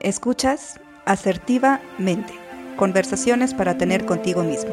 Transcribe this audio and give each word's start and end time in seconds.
Escuchas 0.00 0.78
asertivamente. 1.06 2.32
Conversaciones 2.76 3.52
para 3.52 3.78
tener 3.78 4.06
contigo 4.06 4.44
mismo. 4.44 4.70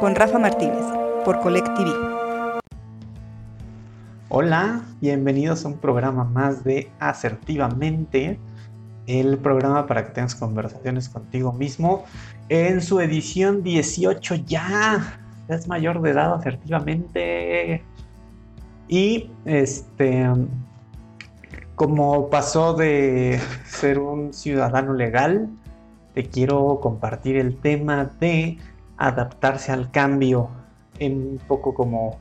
Con 0.00 0.16
Rafa 0.16 0.40
Martínez, 0.40 0.84
por 1.24 1.38
Collect 1.38 1.68
TV. 1.76 1.92
Hola, 4.28 4.82
bienvenidos 5.00 5.64
a 5.64 5.68
un 5.68 5.78
programa 5.78 6.24
más 6.24 6.64
de 6.64 6.90
Asertivamente, 6.98 8.40
el 9.06 9.38
programa 9.38 9.86
para 9.86 10.06
que 10.06 10.10
tengas 10.10 10.34
conversaciones 10.34 11.08
contigo 11.08 11.52
mismo 11.52 12.04
en 12.48 12.80
su 12.82 13.00
edición 13.00 13.62
18 13.62 14.34
ya. 14.44 15.20
Es 15.46 15.68
mayor 15.68 16.02
de 16.02 16.10
edad 16.10 16.34
asertivamente. 16.34 17.84
Y 18.88 19.30
este 19.44 20.26
como 21.78 22.28
pasó 22.28 22.74
de 22.74 23.40
ser 23.64 24.00
un 24.00 24.34
ciudadano 24.34 24.94
legal, 24.94 25.48
te 26.12 26.28
quiero 26.28 26.80
compartir 26.82 27.36
el 27.36 27.56
tema 27.56 28.10
de 28.18 28.58
adaptarse 28.96 29.70
al 29.70 29.92
cambio 29.92 30.50
en 30.98 31.12
un 31.12 31.40
poco 31.46 31.74
como 31.74 32.18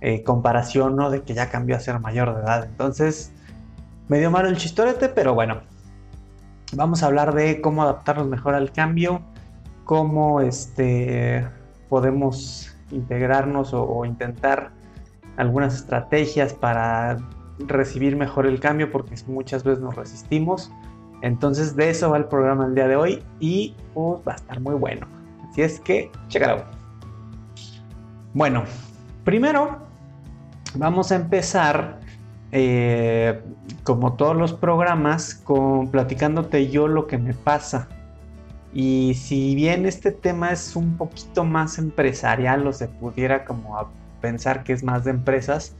eh, 0.00 0.24
comparación, 0.24 0.96
¿no? 0.96 1.08
De 1.10 1.22
que 1.22 1.34
ya 1.34 1.50
cambió 1.50 1.76
a 1.76 1.80
ser 1.80 2.00
mayor 2.00 2.34
de 2.34 2.42
edad. 2.42 2.64
Entonces, 2.64 3.32
medio 4.08 4.32
malo 4.32 4.48
el 4.48 4.56
chistorete, 4.56 5.08
pero 5.08 5.34
bueno. 5.34 5.60
Vamos 6.72 7.04
a 7.04 7.06
hablar 7.06 7.32
de 7.32 7.60
cómo 7.60 7.84
adaptarnos 7.84 8.26
mejor 8.26 8.56
al 8.56 8.72
cambio, 8.72 9.22
cómo 9.84 10.40
este, 10.40 11.46
podemos 11.88 12.76
integrarnos 12.90 13.72
o 13.72 14.04
intentar 14.04 14.72
algunas 15.36 15.76
estrategias 15.76 16.52
para 16.54 17.18
recibir 17.58 18.16
mejor 18.16 18.46
el 18.46 18.60
cambio 18.60 18.90
porque 18.90 19.14
muchas 19.26 19.64
veces 19.64 19.82
nos 19.82 19.96
resistimos. 19.96 20.70
Entonces 21.22 21.74
de 21.76 21.90
eso 21.90 22.10
va 22.10 22.18
el 22.18 22.26
programa 22.26 22.66
el 22.66 22.74
día 22.74 22.88
de 22.88 22.96
hoy 22.96 23.22
y 23.40 23.74
pues, 23.94 24.20
va 24.26 24.32
a 24.32 24.36
estar 24.36 24.60
muy 24.60 24.74
bueno. 24.74 25.06
Así 25.50 25.62
es 25.62 25.80
que, 25.80 26.10
chécalo. 26.28 26.64
Bueno, 28.34 28.64
primero 29.24 29.78
vamos 30.74 31.12
a 31.12 31.16
empezar 31.16 32.00
eh, 32.52 33.40
como 33.84 34.14
todos 34.14 34.36
los 34.36 34.52
programas 34.52 35.34
con 35.34 35.88
platicándote 35.90 36.68
yo 36.68 36.88
lo 36.88 37.06
que 37.06 37.18
me 37.18 37.34
pasa. 37.34 37.88
Y 38.72 39.14
si 39.14 39.54
bien 39.54 39.86
este 39.86 40.10
tema 40.10 40.50
es 40.50 40.74
un 40.74 40.96
poquito 40.96 41.44
más 41.44 41.78
empresarial 41.78 42.66
o 42.66 42.72
se 42.72 42.88
pudiera 42.88 43.44
como 43.44 43.88
pensar 44.20 44.64
que 44.64 44.72
es 44.72 44.82
más 44.82 45.04
de 45.04 45.12
empresas, 45.12 45.76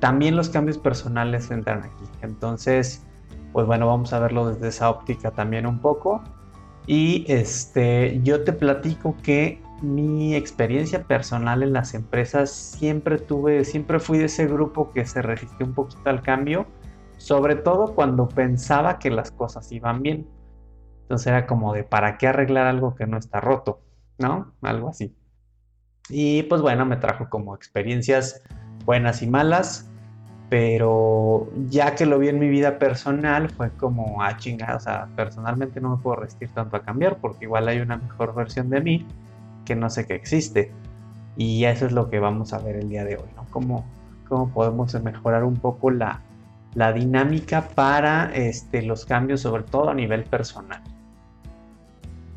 también 0.00 0.36
los 0.36 0.48
cambios 0.48 0.78
personales 0.78 1.50
entran 1.50 1.82
aquí. 1.84 2.04
Entonces, 2.22 3.04
pues 3.52 3.66
bueno, 3.66 3.86
vamos 3.86 4.12
a 4.12 4.20
verlo 4.20 4.48
desde 4.48 4.68
esa 4.68 4.90
óptica 4.90 5.30
también 5.30 5.66
un 5.66 5.80
poco. 5.80 6.22
Y 6.86 7.24
este, 7.28 8.20
yo 8.22 8.44
te 8.44 8.52
platico 8.52 9.16
que 9.22 9.60
mi 9.82 10.34
experiencia 10.34 11.04
personal 11.04 11.62
en 11.62 11.72
las 11.72 11.94
empresas 11.94 12.50
siempre 12.50 13.18
tuve, 13.18 13.64
siempre 13.64 14.00
fui 14.00 14.18
de 14.18 14.24
ese 14.24 14.46
grupo 14.46 14.90
que 14.92 15.04
se 15.04 15.22
resistió 15.22 15.66
un 15.66 15.74
poquito 15.74 16.08
al 16.08 16.22
cambio, 16.22 16.66
sobre 17.16 17.56
todo 17.56 17.94
cuando 17.94 18.28
pensaba 18.28 18.98
que 18.98 19.10
las 19.10 19.30
cosas 19.30 19.70
iban 19.72 20.02
bien. 20.02 20.26
Entonces 21.02 21.28
era 21.28 21.46
como 21.46 21.72
de, 21.72 21.84
¿para 21.84 22.18
qué 22.18 22.26
arreglar 22.26 22.66
algo 22.66 22.94
que 22.94 23.06
no 23.06 23.18
está 23.18 23.40
roto? 23.40 23.80
¿No? 24.18 24.52
Algo 24.62 24.88
así. 24.88 25.14
Y 26.08 26.42
pues 26.44 26.62
bueno, 26.62 26.86
me 26.86 26.96
trajo 26.96 27.28
como 27.28 27.54
experiencias 27.54 28.42
buenas 28.88 29.20
y 29.20 29.26
malas 29.26 29.88
pero 30.48 31.48
ya 31.68 31.94
que 31.94 32.06
lo 32.06 32.18
vi 32.18 32.28
en 32.28 32.38
mi 32.38 32.48
vida 32.48 32.78
personal 32.78 33.50
fue 33.50 33.70
como, 33.70 34.22
ah, 34.22 34.36
chingada, 34.38 34.76
o 34.76 34.80
sea, 34.80 35.08
personalmente 35.14 35.80
no 35.80 35.90
me 35.90 36.02
puedo 36.02 36.16
resistir 36.16 36.48
tanto 36.54 36.76
a 36.76 36.82
cambiar 36.82 37.18
porque 37.18 37.44
igual 37.44 37.68
hay 37.68 37.80
una 37.80 37.98
mejor 37.98 38.34
versión 38.34 38.70
de 38.70 38.80
mí 38.80 39.06
que 39.66 39.76
no 39.76 39.90
sé 39.90 40.06
que 40.06 40.14
existe. 40.14 40.72
Y 41.36 41.64
eso 41.64 41.86
es 41.86 41.92
lo 41.92 42.08
que 42.08 42.18
vamos 42.18 42.52
a 42.52 42.58
ver 42.58 42.76
el 42.76 42.88
día 42.88 43.04
de 43.04 43.16
hoy, 43.16 43.28
¿no? 43.36 43.44
Cómo, 43.50 43.84
cómo 44.26 44.48
podemos 44.48 44.94
mejorar 45.02 45.44
un 45.44 45.56
poco 45.56 45.90
la, 45.90 46.22
la 46.74 46.92
dinámica 46.92 47.68
para 47.74 48.34
este, 48.34 48.80
los 48.82 49.04
cambios, 49.04 49.42
sobre 49.42 49.64
todo 49.64 49.90
a 49.90 49.94
nivel 49.94 50.24
personal. 50.24 50.80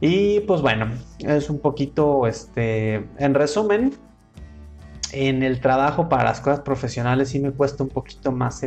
Y 0.02 0.42
pues 0.42 0.62
bueno, 0.62 0.88
es 1.20 1.50
un 1.50 1.60
poquito, 1.60 2.28
este, 2.28 3.08
en 3.18 3.34
resumen, 3.34 3.94
en 5.12 5.44
el 5.44 5.60
trabajo 5.60 6.10
para 6.10 6.24
las 6.24 6.42
cosas 6.42 6.62
profesionales 6.62 7.30
sí 7.30 7.40
me 7.40 7.52
cuesta 7.52 7.84
un 7.84 7.90
poquito 7.90 8.32
más 8.32 8.64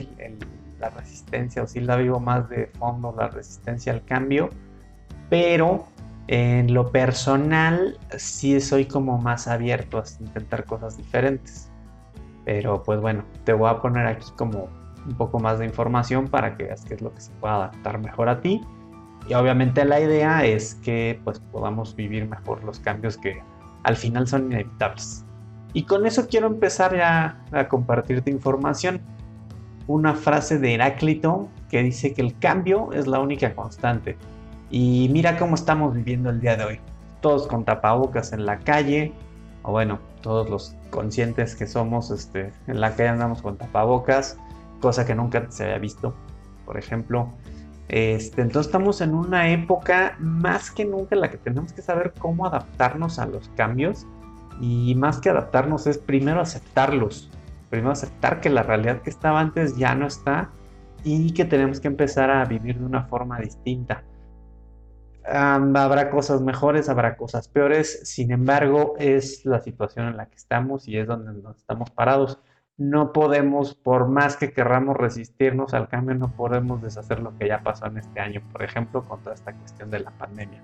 la 0.78 0.90
resistencia, 0.90 1.62
o 1.62 1.66
sí 1.66 1.80
la 1.80 1.96
vivo 1.96 2.20
más 2.20 2.48
de 2.48 2.66
fondo, 2.78 3.14
la 3.16 3.28
resistencia 3.28 3.92
al 3.92 4.04
cambio, 4.04 4.50
pero 5.30 5.86
en 6.26 6.72
lo 6.72 6.90
personal 6.90 7.98
sí 8.16 8.60
soy 8.60 8.86
como 8.86 9.18
más 9.18 9.46
abierto 9.48 9.98
a 9.98 10.04
intentar 10.20 10.64
cosas 10.64 10.96
diferentes. 10.96 11.70
Pero 12.44 12.82
pues 12.82 13.00
bueno, 13.00 13.24
te 13.44 13.52
voy 13.52 13.70
a 13.70 13.80
poner 13.80 14.06
aquí 14.06 14.30
como 14.36 14.68
un 15.06 15.14
poco 15.16 15.38
más 15.38 15.58
de 15.58 15.66
información 15.66 16.28
para 16.28 16.56
que 16.56 16.64
veas 16.64 16.84
qué 16.84 16.94
es 16.94 17.02
lo 17.02 17.12
que 17.14 17.20
se 17.20 17.30
puede 17.32 17.54
adaptar 17.54 17.98
mejor 17.98 18.28
a 18.28 18.40
ti. 18.40 18.60
Y 19.28 19.34
obviamente 19.34 19.84
la 19.84 20.00
idea 20.00 20.44
es 20.44 20.74
que 20.76 21.20
pues 21.24 21.40
podamos 21.40 21.96
vivir 21.96 22.28
mejor 22.28 22.62
los 22.64 22.78
cambios 22.80 23.16
que 23.16 23.42
al 23.82 23.96
final 23.96 24.26
son 24.26 24.52
inevitables. 24.52 25.23
Y 25.74 25.82
con 25.82 26.06
eso 26.06 26.28
quiero 26.28 26.46
empezar 26.46 26.96
ya 26.96 27.42
a 27.52 27.68
compartirte 27.68 28.30
información. 28.30 29.00
Una 29.88 30.14
frase 30.14 30.58
de 30.58 30.74
Heráclito 30.74 31.48
que 31.68 31.82
dice 31.82 32.14
que 32.14 32.22
el 32.22 32.38
cambio 32.38 32.92
es 32.92 33.08
la 33.08 33.18
única 33.18 33.54
constante. 33.54 34.16
Y 34.70 35.08
mira 35.12 35.36
cómo 35.36 35.56
estamos 35.56 35.92
viviendo 35.94 36.30
el 36.30 36.40
día 36.40 36.56
de 36.56 36.64
hoy. 36.64 36.80
Todos 37.20 37.48
con 37.48 37.64
tapabocas 37.64 38.32
en 38.32 38.46
la 38.46 38.60
calle, 38.60 39.12
o 39.62 39.72
bueno, 39.72 39.98
todos 40.22 40.48
los 40.48 40.76
conscientes 40.90 41.56
que 41.56 41.66
somos 41.66 42.10
este, 42.12 42.52
en 42.68 42.80
la 42.80 42.90
calle 42.90 43.08
andamos 43.08 43.42
con 43.42 43.56
tapabocas, 43.58 44.38
cosa 44.80 45.04
que 45.04 45.14
nunca 45.14 45.50
se 45.50 45.64
había 45.64 45.78
visto, 45.78 46.14
por 46.64 46.78
ejemplo. 46.78 47.28
Este, 47.88 48.42
entonces 48.42 48.66
estamos 48.66 49.00
en 49.00 49.14
una 49.14 49.50
época 49.50 50.16
más 50.20 50.70
que 50.70 50.84
nunca 50.84 51.16
en 51.16 51.20
la 51.20 51.30
que 51.30 51.36
tenemos 51.36 51.72
que 51.72 51.82
saber 51.82 52.14
cómo 52.18 52.46
adaptarnos 52.46 53.18
a 53.18 53.26
los 53.26 53.48
cambios 53.56 54.06
y 54.60 54.94
más 54.94 55.20
que 55.20 55.30
adaptarnos 55.30 55.86
es 55.86 55.98
primero 55.98 56.40
aceptarlos, 56.40 57.30
primero 57.70 57.92
aceptar 57.92 58.40
que 58.40 58.50
la 58.50 58.62
realidad 58.62 59.02
que 59.02 59.10
estaba 59.10 59.40
antes 59.40 59.76
ya 59.76 59.94
no 59.94 60.06
está 60.06 60.50
y 61.02 61.32
que 61.34 61.44
tenemos 61.44 61.80
que 61.80 61.88
empezar 61.88 62.30
a 62.30 62.44
vivir 62.44 62.78
de 62.78 62.84
una 62.84 63.04
forma 63.04 63.38
distinta. 63.38 64.04
habrá 65.26 66.10
cosas 66.10 66.40
mejores, 66.40 66.88
habrá 66.88 67.16
cosas 67.16 67.48
peores, 67.48 68.00
sin 68.04 68.30
embargo 68.30 68.94
es 68.98 69.44
la 69.44 69.60
situación 69.60 70.08
en 70.08 70.16
la 70.16 70.26
que 70.26 70.36
estamos 70.36 70.88
y 70.88 70.98
es 70.98 71.06
donde 71.06 71.32
nos 71.42 71.56
estamos 71.56 71.90
parados. 71.90 72.38
No 72.76 73.12
podemos, 73.12 73.74
por 73.74 74.08
más 74.08 74.36
que 74.36 74.52
querramos 74.52 74.96
resistirnos 74.96 75.74
al 75.74 75.88
cambio, 75.88 76.16
no 76.16 76.32
podemos 76.32 76.82
deshacer 76.82 77.20
lo 77.20 77.36
que 77.38 77.46
ya 77.46 77.62
pasó 77.62 77.86
en 77.86 77.98
este 77.98 78.18
año, 78.18 78.42
por 78.50 78.64
ejemplo, 78.64 79.04
con 79.04 79.20
toda 79.20 79.34
esta 79.34 79.52
cuestión 79.52 79.90
de 79.90 80.00
la 80.00 80.10
pandemia. 80.10 80.60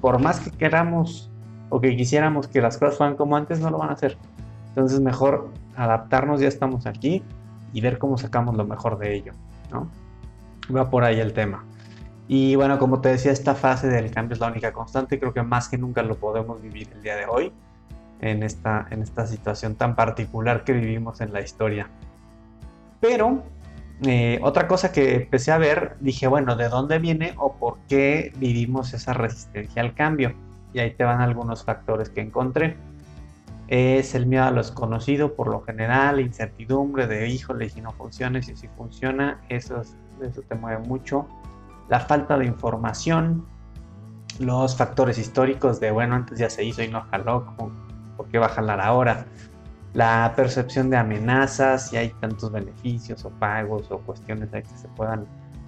Por 0.00 0.20
más 0.20 0.40
que 0.40 0.50
queramos 0.50 1.30
o 1.68 1.80
que 1.80 1.96
quisiéramos 1.96 2.48
que 2.48 2.60
las 2.60 2.78
cosas 2.78 2.96
fueran 2.96 3.16
como 3.16 3.36
antes, 3.36 3.60
no 3.60 3.70
lo 3.70 3.78
van 3.78 3.90
a 3.90 3.92
hacer. 3.92 4.16
Entonces 4.68 5.00
mejor 5.00 5.50
adaptarnos, 5.74 6.40
ya 6.40 6.48
estamos 6.48 6.86
aquí 6.86 7.22
y 7.72 7.80
ver 7.80 7.98
cómo 7.98 8.18
sacamos 8.18 8.56
lo 8.56 8.64
mejor 8.64 8.98
de 8.98 9.14
ello, 9.14 9.32
¿no? 9.70 9.88
Va 10.74 10.90
por 10.90 11.04
ahí 11.04 11.20
el 11.20 11.32
tema. 11.32 11.64
Y 12.28 12.56
bueno, 12.56 12.78
como 12.78 13.00
te 13.00 13.10
decía, 13.10 13.32
esta 13.32 13.54
fase 13.54 13.88
del 13.88 14.10
cambio 14.10 14.34
es 14.34 14.40
la 14.40 14.48
única 14.48 14.72
constante, 14.72 15.18
creo 15.18 15.32
que 15.32 15.42
más 15.42 15.68
que 15.68 15.78
nunca 15.78 16.02
lo 16.02 16.16
podemos 16.16 16.60
vivir 16.60 16.88
el 16.92 17.02
día 17.02 17.16
de 17.16 17.26
hoy, 17.26 17.52
en 18.20 18.42
esta, 18.42 18.86
en 18.90 19.02
esta 19.02 19.26
situación 19.26 19.76
tan 19.76 19.94
particular 19.94 20.64
que 20.64 20.72
vivimos 20.72 21.20
en 21.20 21.32
la 21.32 21.40
historia. 21.40 21.88
Pero 23.00 23.44
eh, 24.04 24.38
otra 24.42 24.66
cosa 24.66 24.92
que 24.92 25.14
empecé 25.14 25.52
a 25.52 25.58
ver, 25.58 25.96
dije, 26.00 26.26
bueno, 26.26 26.56
¿de 26.56 26.68
dónde 26.68 26.98
viene 26.98 27.34
o 27.38 27.54
por 27.54 27.78
qué 27.88 28.32
vivimos 28.36 28.92
esa 28.92 29.12
resistencia 29.12 29.82
al 29.82 29.94
cambio? 29.94 30.34
Y 30.76 30.80
ahí 30.80 30.90
te 30.90 31.04
van 31.04 31.22
algunos 31.22 31.64
factores 31.64 32.10
que 32.10 32.20
encontré. 32.20 32.76
Es 33.66 34.14
el 34.14 34.26
miedo 34.26 34.44
a 34.44 34.50
lo 34.50 34.58
desconocido 34.58 35.34
por 35.34 35.48
lo 35.48 35.62
general, 35.62 36.20
incertidumbre 36.20 37.06
de 37.06 37.28
híjole, 37.28 37.70
si 37.70 37.80
no 37.80 37.92
funciona, 37.92 38.42
si 38.42 38.54
sí 38.54 38.68
funciona, 38.76 39.40
eso, 39.48 39.80
eso 39.80 40.42
te 40.42 40.54
mueve 40.54 40.86
mucho. 40.86 41.26
La 41.88 42.00
falta 42.00 42.36
de 42.36 42.44
información, 42.44 43.46
los 44.38 44.76
factores 44.76 45.16
históricos 45.18 45.80
de 45.80 45.90
bueno, 45.90 46.14
antes 46.14 46.38
ya 46.38 46.50
se 46.50 46.62
hizo 46.62 46.82
y 46.82 46.88
no 46.88 47.00
jaló, 47.10 47.46
¿por 48.18 48.28
qué 48.28 48.38
va 48.38 48.46
a 48.46 48.50
jalar 48.50 48.80
ahora? 48.80 49.24
La 49.94 50.30
percepción 50.36 50.90
de 50.90 50.98
amenazas, 50.98 51.88
si 51.88 51.96
hay 51.96 52.10
tantos 52.20 52.52
beneficios 52.52 53.24
o 53.24 53.30
pagos 53.30 53.90
o 53.90 53.98
cuestiones 54.00 54.50
que 54.50 54.62
se 54.76 54.88
puedan 54.88 55.26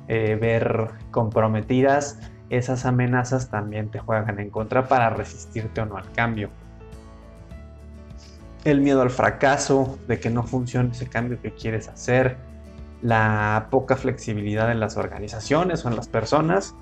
eh, 0.08 0.36
ver 0.38 0.90
comprometidas 1.10 2.18
esas 2.50 2.86
amenazas 2.86 3.50
también 3.50 3.90
te 3.90 3.98
juegan 3.98 4.38
en 4.38 4.50
contra 4.50 4.88
para 4.88 5.10
resistirte 5.10 5.80
o 5.80 5.86
no 5.86 5.96
al 5.96 6.10
cambio. 6.12 6.50
El 8.64 8.80
miedo 8.80 9.02
al 9.02 9.10
fracaso, 9.10 9.98
de 10.08 10.18
que 10.18 10.30
no 10.30 10.42
funcione 10.42 10.90
ese 10.90 11.06
cambio 11.06 11.40
que 11.40 11.52
quieres 11.52 11.88
hacer, 11.88 12.36
la 13.02 13.68
poca 13.70 13.96
flexibilidad 13.96 14.70
en 14.72 14.80
las 14.80 14.96
organizaciones 14.96 15.84
o 15.84 15.88
en 15.88 15.96
las 15.96 16.08
personas, 16.08 16.74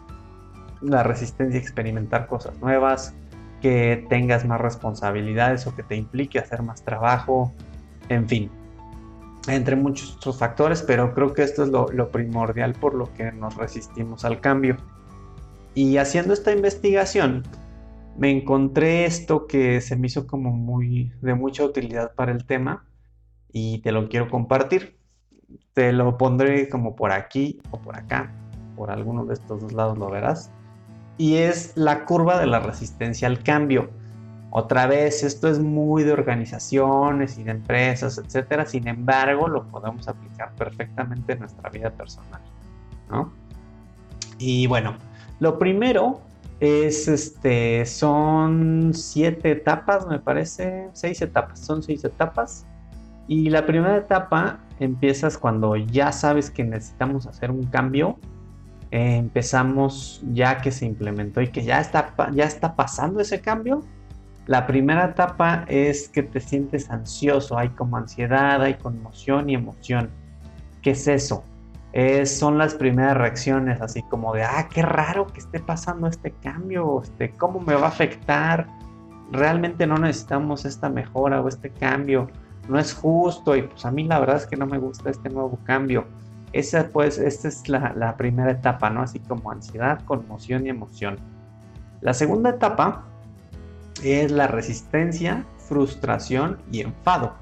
la 0.80 1.02
resistencia 1.02 1.58
a 1.58 1.62
experimentar 1.62 2.26
cosas 2.26 2.58
nuevas, 2.60 3.14
que 3.60 4.06
tengas 4.08 4.44
más 4.44 4.60
responsabilidades 4.60 5.66
o 5.66 5.74
que 5.74 5.82
te 5.82 5.96
implique 5.96 6.38
hacer 6.38 6.62
más 6.62 6.82
trabajo, 6.82 7.52
en 8.08 8.28
fin, 8.28 8.50
entre 9.48 9.76
muchos 9.76 10.16
otros 10.16 10.38
factores, 10.38 10.82
pero 10.82 11.14
creo 11.14 11.32
que 11.32 11.42
esto 11.42 11.62
es 11.64 11.68
lo, 11.68 11.88
lo 11.92 12.10
primordial 12.10 12.72
por 12.74 12.94
lo 12.94 13.12
que 13.14 13.32
nos 13.32 13.56
resistimos 13.56 14.24
al 14.24 14.40
cambio. 14.40 14.76
Y 15.76 15.98
haciendo 15.98 16.32
esta 16.32 16.52
investigación, 16.52 17.42
me 18.16 18.30
encontré 18.30 19.04
esto 19.04 19.46
que 19.46 19.82
se 19.82 19.94
me 19.94 20.06
hizo 20.06 20.26
como 20.26 20.50
muy 20.50 21.12
de 21.20 21.34
mucha 21.34 21.64
utilidad 21.64 22.14
para 22.14 22.32
el 22.32 22.46
tema 22.46 22.86
y 23.52 23.80
te 23.82 23.92
lo 23.92 24.08
quiero 24.08 24.30
compartir. 24.30 24.96
Te 25.74 25.92
lo 25.92 26.16
pondré 26.16 26.70
como 26.70 26.96
por 26.96 27.12
aquí 27.12 27.60
o 27.70 27.78
por 27.78 27.94
acá, 27.94 28.32
por 28.74 28.90
alguno 28.90 29.26
de 29.26 29.34
estos 29.34 29.60
dos 29.60 29.74
lados 29.74 29.98
lo 29.98 30.08
verás. 30.08 30.50
Y 31.18 31.36
es 31.36 31.76
la 31.76 32.06
curva 32.06 32.40
de 32.40 32.46
la 32.46 32.60
resistencia 32.60 33.28
al 33.28 33.42
cambio. 33.42 33.90
Otra 34.52 34.86
vez, 34.86 35.22
esto 35.22 35.46
es 35.46 35.58
muy 35.58 36.04
de 36.04 36.12
organizaciones 36.12 37.36
y 37.36 37.44
de 37.44 37.50
empresas, 37.50 38.16
etcétera. 38.16 38.64
Sin 38.64 38.88
embargo, 38.88 39.46
lo 39.46 39.66
podemos 39.66 40.08
aplicar 40.08 40.54
perfectamente 40.54 41.34
en 41.34 41.40
nuestra 41.40 41.68
vida 41.68 41.90
personal, 41.90 42.40
¿no? 43.10 43.30
Y 44.38 44.66
bueno, 44.66 44.96
lo 45.38 45.58
primero 45.58 46.20
es 46.60 47.08
este, 47.08 47.84
son 47.84 48.92
siete 48.94 49.50
etapas, 49.50 50.06
me 50.06 50.18
parece, 50.18 50.88
seis 50.92 51.20
etapas, 51.20 51.60
son 51.60 51.82
seis 51.82 52.04
etapas. 52.04 52.66
Y 53.28 53.50
la 53.50 53.66
primera 53.66 53.96
etapa 53.96 54.60
empiezas 54.78 55.36
cuando 55.36 55.76
ya 55.76 56.12
sabes 56.12 56.50
que 56.50 56.64
necesitamos 56.64 57.26
hacer 57.26 57.50
un 57.50 57.64
cambio. 57.64 58.18
Eh, 58.92 59.16
empezamos 59.16 60.22
ya 60.32 60.58
que 60.58 60.70
se 60.70 60.86
implementó 60.86 61.40
y 61.42 61.48
que 61.48 61.64
ya 61.64 61.80
está, 61.80 62.14
ya 62.32 62.44
está 62.44 62.76
pasando 62.76 63.20
ese 63.20 63.40
cambio. 63.40 63.82
La 64.46 64.66
primera 64.66 65.06
etapa 65.06 65.64
es 65.66 66.08
que 66.08 66.22
te 66.22 66.40
sientes 66.40 66.88
ansioso, 66.88 67.58
hay 67.58 67.70
como 67.70 67.96
ansiedad, 67.96 68.62
hay 68.62 68.74
conmoción 68.74 69.50
y 69.50 69.54
emoción. 69.54 70.08
¿Qué 70.82 70.92
es 70.92 71.08
eso? 71.08 71.42
Son 72.26 72.58
las 72.58 72.74
primeras 72.74 73.16
reacciones, 73.16 73.80
así 73.80 74.02
como 74.02 74.34
de, 74.34 74.42
ah, 74.42 74.68
qué 74.68 74.82
raro 74.82 75.26
que 75.26 75.40
esté 75.40 75.60
pasando 75.60 76.06
este 76.06 76.30
cambio, 76.30 77.00
este, 77.02 77.30
¿cómo 77.30 77.60
me 77.60 77.74
va 77.74 77.86
a 77.86 77.88
afectar? 77.88 78.66
Realmente 79.32 79.86
no 79.86 79.96
necesitamos 79.96 80.66
esta 80.66 80.90
mejora 80.90 81.40
o 81.40 81.48
este 81.48 81.70
cambio, 81.70 82.28
no 82.68 82.78
es 82.78 82.92
justo 82.92 83.56
y 83.56 83.62
pues 83.62 83.86
a 83.86 83.90
mí 83.90 84.04
la 84.04 84.20
verdad 84.20 84.36
es 84.36 84.46
que 84.46 84.56
no 84.56 84.66
me 84.66 84.76
gusta 84.76 85.08
este 85.08 85.30
nuevo 85.30 85.58
cambio. 85.64 86.06
Esa 86.52 86.88
pues, 86.88 87.16
esta 87.16 87.48
es 87.48 87.66
la, 87.68 87.94
la 87.96 88.16
primera 88.16 88.50
etapa, 88.50 88.90
¿no? 88.90 89.00
Así 89.00 89.18
como 89.20 89.50
ansiedad, 89.50 90.00
conmoción 90.04 90.66
y 90.66 90.68
emoción. 90.68 91.18
La 92.02 92.12
segunda 92.12 92.50
etapa 92.50 93.04
es 94.04 94.30
la 94.30 94.48
resistencia, 94.48 95.46
frustración 95.56 96.58
y 96.70 96.82
enfado. 96.82 97.34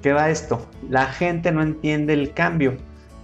¿Qué 0.00 0.14
va 0.14 0.30
esto? 0.30 0.66
La 0.88 1.06
gente 1.06 1.52
no 1.52 1.62
entiende 1.62 2.14
el 2.14 2.32
cambio 2.32 2.78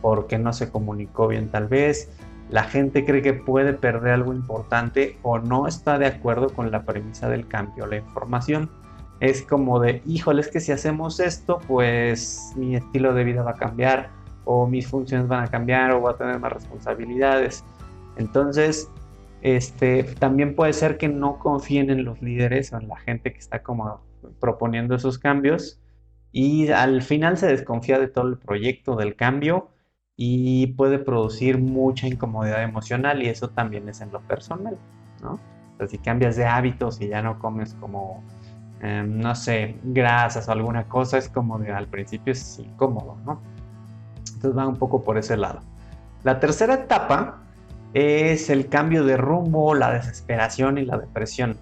porque 0.06 0.38
no 0.38 0.52
se 0.52 0.70
comunicó 0.70 1.26
bien 1.26 1.48
tal 1.48 1.66
vez, 1.66 2.16
la 2.48 2.62
gente 2.62 3.04
cree 3.04 3.22
que 3.22 3.32
puede 3.32 3.72
perder 3.72 4.12
algo 4.12 4.32
importante 4.32 5.18
o 5.24 5.40
no 5.40 5.66
está 5.66 5.98
de 5.98 6.06
acuerdo 6.06 6.50
con 6.50 6.70
la 6.70 6.84
premisa 6.84 7.28
del 7.28 7.48
cambio 7.48 7.86
la 7.86 7.96
información. 7.96 8.70
Es 9.18 9.42
como 9.42 9.80
de, 9.80 10.02
híjole, 10.06 10.42
es 10.42 10.48
que 10.48 10.60
si 10.60 10.70
hacemos 10.70 11.18
esto, 11.18 11.58
pues 11.66 12.52
mi 12.54 12.76
estilo 12.76 13.14
de 13.14 13.24
vida 13.24 13.42
va 13.42 13.50
a 13.50 13.54
cambiar 13.54 14.10
o 14.44 14.68
mis 14.68 14.86
funciones 14.86 15.26
van 15.26 15.42
a 15.42 15.48
cambiar 15.48 15.90
o 15.90 15.98
voy 15.98 16.14
a 16.14 16.16
tener 16.16 16.38
más 16.38 16.52
responsabilidades. 16.52 17.64
Entonces, 18.16 18.88
este, 19.42 20.04
también 20.04 20.54
puede 20.54 20.72
ser 20.72 20.98
que 20.98 21.08
no 21.08 21.40
confíen 21.40 21.90
en 21.90 22.04
los 22.04 22.22
líderes 22.22 22.72
o 22.72 22.78
en 22.78 22.86
la 22.86 22.96
gente 22.98 23.32
que 23.32 23.40
está 23.40 23.64
como 23.64 24.02
proponiendo 24.38 24.94
esos 24.94 25.18
cambios 25.18 25.80
y 26.30 26.68
al 26.68 27.02
final 27.02 27.36
se 27.38 27.48
desconfía 27.48 27.98
de 27.98 28.06
todo 28.06 28.28
el 28.28 28.38
proyecto 28.38 28.94
del 28.94 29.16
cambio 29.16 29.72
y 30.16 30.68
puede 30.68 30.98
producir 30.98 31.58
mucha 31.58 32.06
incomodidad 32.06 32.62
emocional 32.62 33.22
y 33.22 33.28
eso 33.28 33.50
también 33.50 33.88
es 33.88 34.00
en 34.00 34.10
lo 34.12 34.20
personal, 34.20 34.78
¿no? 35.22 35.38
Si 35.88 35.98
cambias 35.98 36.36
de 36.36 36.46
hábitos 36.46 37.00
y 37.02 37.08
ya 37.08 37.20
no 37.20 37.38
comes 37.38 37.74
como, 37.74 38.24
em, 38.80 39.18
no 39.18 39.34
sé, 39.34 39.76
grasas 39.84 40.48
o 40.48 40.52
alguna 40.52 40.84
cosa, 40.84 41.18
es 41.18 41.28
como 41.28 41.58
de 41.58 41.70
al 41.70 41.86
principio 41.86 42.32
es 42.32 42.58
incómodo, 42.58 43.18
¿no? 43.26 43.42
Entonces 44.34 44.56
va 44.56 44.66
un 44.66 44.76
poco 44.76 45.04
por 45.04 45.18
ese 45.18 45.36
lado. 45.36 45.60
La 46.24 46.40
tercera 46.40 46.74
etapa 46.74 47.42
es 47.92 48.48
el 48.48 48.68
cambio 48.68 49.04
de 49.04 49.18
rumbo, 49.18 49.74
la 49.74 49.92
desesperación 49.92 50.78
y 50.78 50.86
la 50.86 50.96
depresión. 50.96 51.58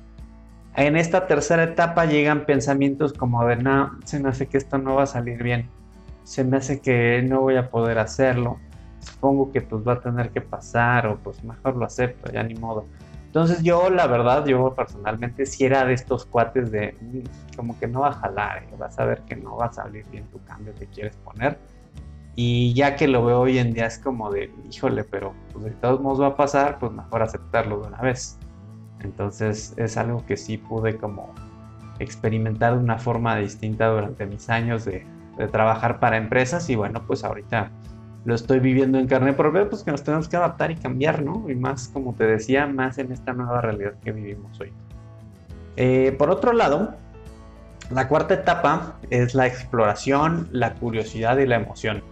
En 0.77 0.97
esta 0.97 1.27
tercera 1.27 1.65
etapa 1.65 2.05
llegan 2.07 2.47
pensamientos 2.47 3.13
como 3.13 3.45
de, 3.47 3.57
no, 3.57 3.99
se 4.05 4.21
me 4.21 4.29
hace 4.29 4.47
que 4.47 4.59
esto 4.59 4.79
no 4.79 4.95
va 4.95 5.05
a 5.05 5.07
salir 5.07 5.43
bien 5.43 5.69
se 6.25 6.43
me 6.43 6.57
hace 6.57 6.81
que 6.81 7.23
no 7.23 7.43
voy 7.43 7.57
a 7.57 7.71
poder 7.71 7.99
hacerlo. 7.99 8.59
Supongo 9.01 9.53
que 9.53 9.61
pues 9.61 9.87
va 9.87 9.95
a 9.95 10.01
tener 10.01 10.31
que 10.31 10.41
pasar 10.41 11.07
o 11.07 11.19
pues 11.19 11.45
mejor 11.45 11.77
lo 11.77 11.85
acepto, 11.85 12.33
ya 12.33 12.43
ni 12.43 12.55
modo. 12.55 12.87
Entonces 13.27 13.63
yo 13.63 13.91
la 13.91 14.07
verdad, 14.07 14.47
yo 14.47 14.75
personalmente 14.75 15.45
si 15.45 15.65
era 15.65 15.85
de 15.85 15.93
estos 15.93 16.25
cuates 16.25 16.71
de 16.71 16.97
mm, 17.01 17.57
como 17.57 17.79
que 17.79 17.87
no 17.87 18.01
va 18.01 18.09
a 18.09 18.13
jalar, 18.13 18.63
eh, 18.63 18.77
vas 18.79 18.99
a 18.99 19.05
ver 19.05 19.21
que 19.23 19.37
no 19.37 19.57
va 19.57 19.67
a 19.67 19.73
salir 19.73 20.05
bien 20.11 20.25
tu 20.31 20.43
cambio 20.45 20.75
que 20.75 20.87
quieres 20.87 21.17
poner. 21.17 21.59
Y 22.37 22.75
ya 22.75 22.97
que 22.97 23.07
lo 23.07 23.25
veo 23.25 23.41
hoy 23.41 23.59
en 23.59 23.73
día 23.73 23.87
es 23.87 23.99
como 23.99 24.31
de, 24.31 24.53
híjole, 24.71 25.05
pero 25.05 25.35
pues 25.53 25.67
de 25.67 25.71
todos 25.73 26.01
modos 26.01 26.23
va 26.23 26.29
a 26.29 26.37
pasar, 26.37 26.79
pues 26.79 26.91
mejor 26.93 27.23
aceptarlo 27.23 27.81
de 27.81 27.89
una 27.89 28.01
vez. 28.01 28.39
Entonces 29.01 29.75
es 29.77 29.97
algo 29.97 30.25
que 30.27 30.37
sí 30.37 30.57
pude 30.57 30.97
como 30.97 31.33
experimentar 31.99 32.75
de 32.75 32.83
una 32.83 32.99
forma 32.99 33.37
distinta 33.37 33.89
durante 33.89 34.27
mis 34.27 34.49
años 34.49 34.85
de, 34.85 35.07
de 35.37 35.49
trabajar 35.49 36.01
para 36.01 36.17
empresas 36.17 36.69
y 36.71 36.77
bueno, 36.77 37.03
pues 37.07 37.25
ahorita 37.25 37.71
lo 38.25 38.35
estoy 38.35 38.59
viviendo 38.59 38.99
en 38.99 39.07
carne 39.07 39.33
propia, 39.35 39.69
pues 39.69 39.83
que 39.83 39.91
nos 39.91 40.03
tenemos 40.03 40.29
que 40.29 40.37
adaptar 40.37 40.71
y 40.71 40.77
cambiar, 40.77 41.23
¿no? 41.23 41.49
Y 41.49 41.55
más, 41.55 41.89
como 41.89 42.15
te 42.15 42.25
decía, 42.25 42.67
más 42.67 42.99
en 42.99 43.13
esta 43.13 43.33
nueva 43.35 43.61
realidad 43.61 43.95
que 44.03 44.13
vivimos 44.13 44.59
hoy. 44.61 44.73
Eh, 45.77 46.15
por 46.17 46.31
otro 46.31 46.53
lado, 46.53 46.95
la 47.91 48.09
cuarta 48.09 48.35
etapa 48.35 48.97
es 49.11 49.35
la 49.35 49.47
exploración, 49.47 50.49
la 50.53 50.75
curiosidad 50.75 51.37
y 51.39 51.47
la 51.47 51.57
emoción. 51.57 52.03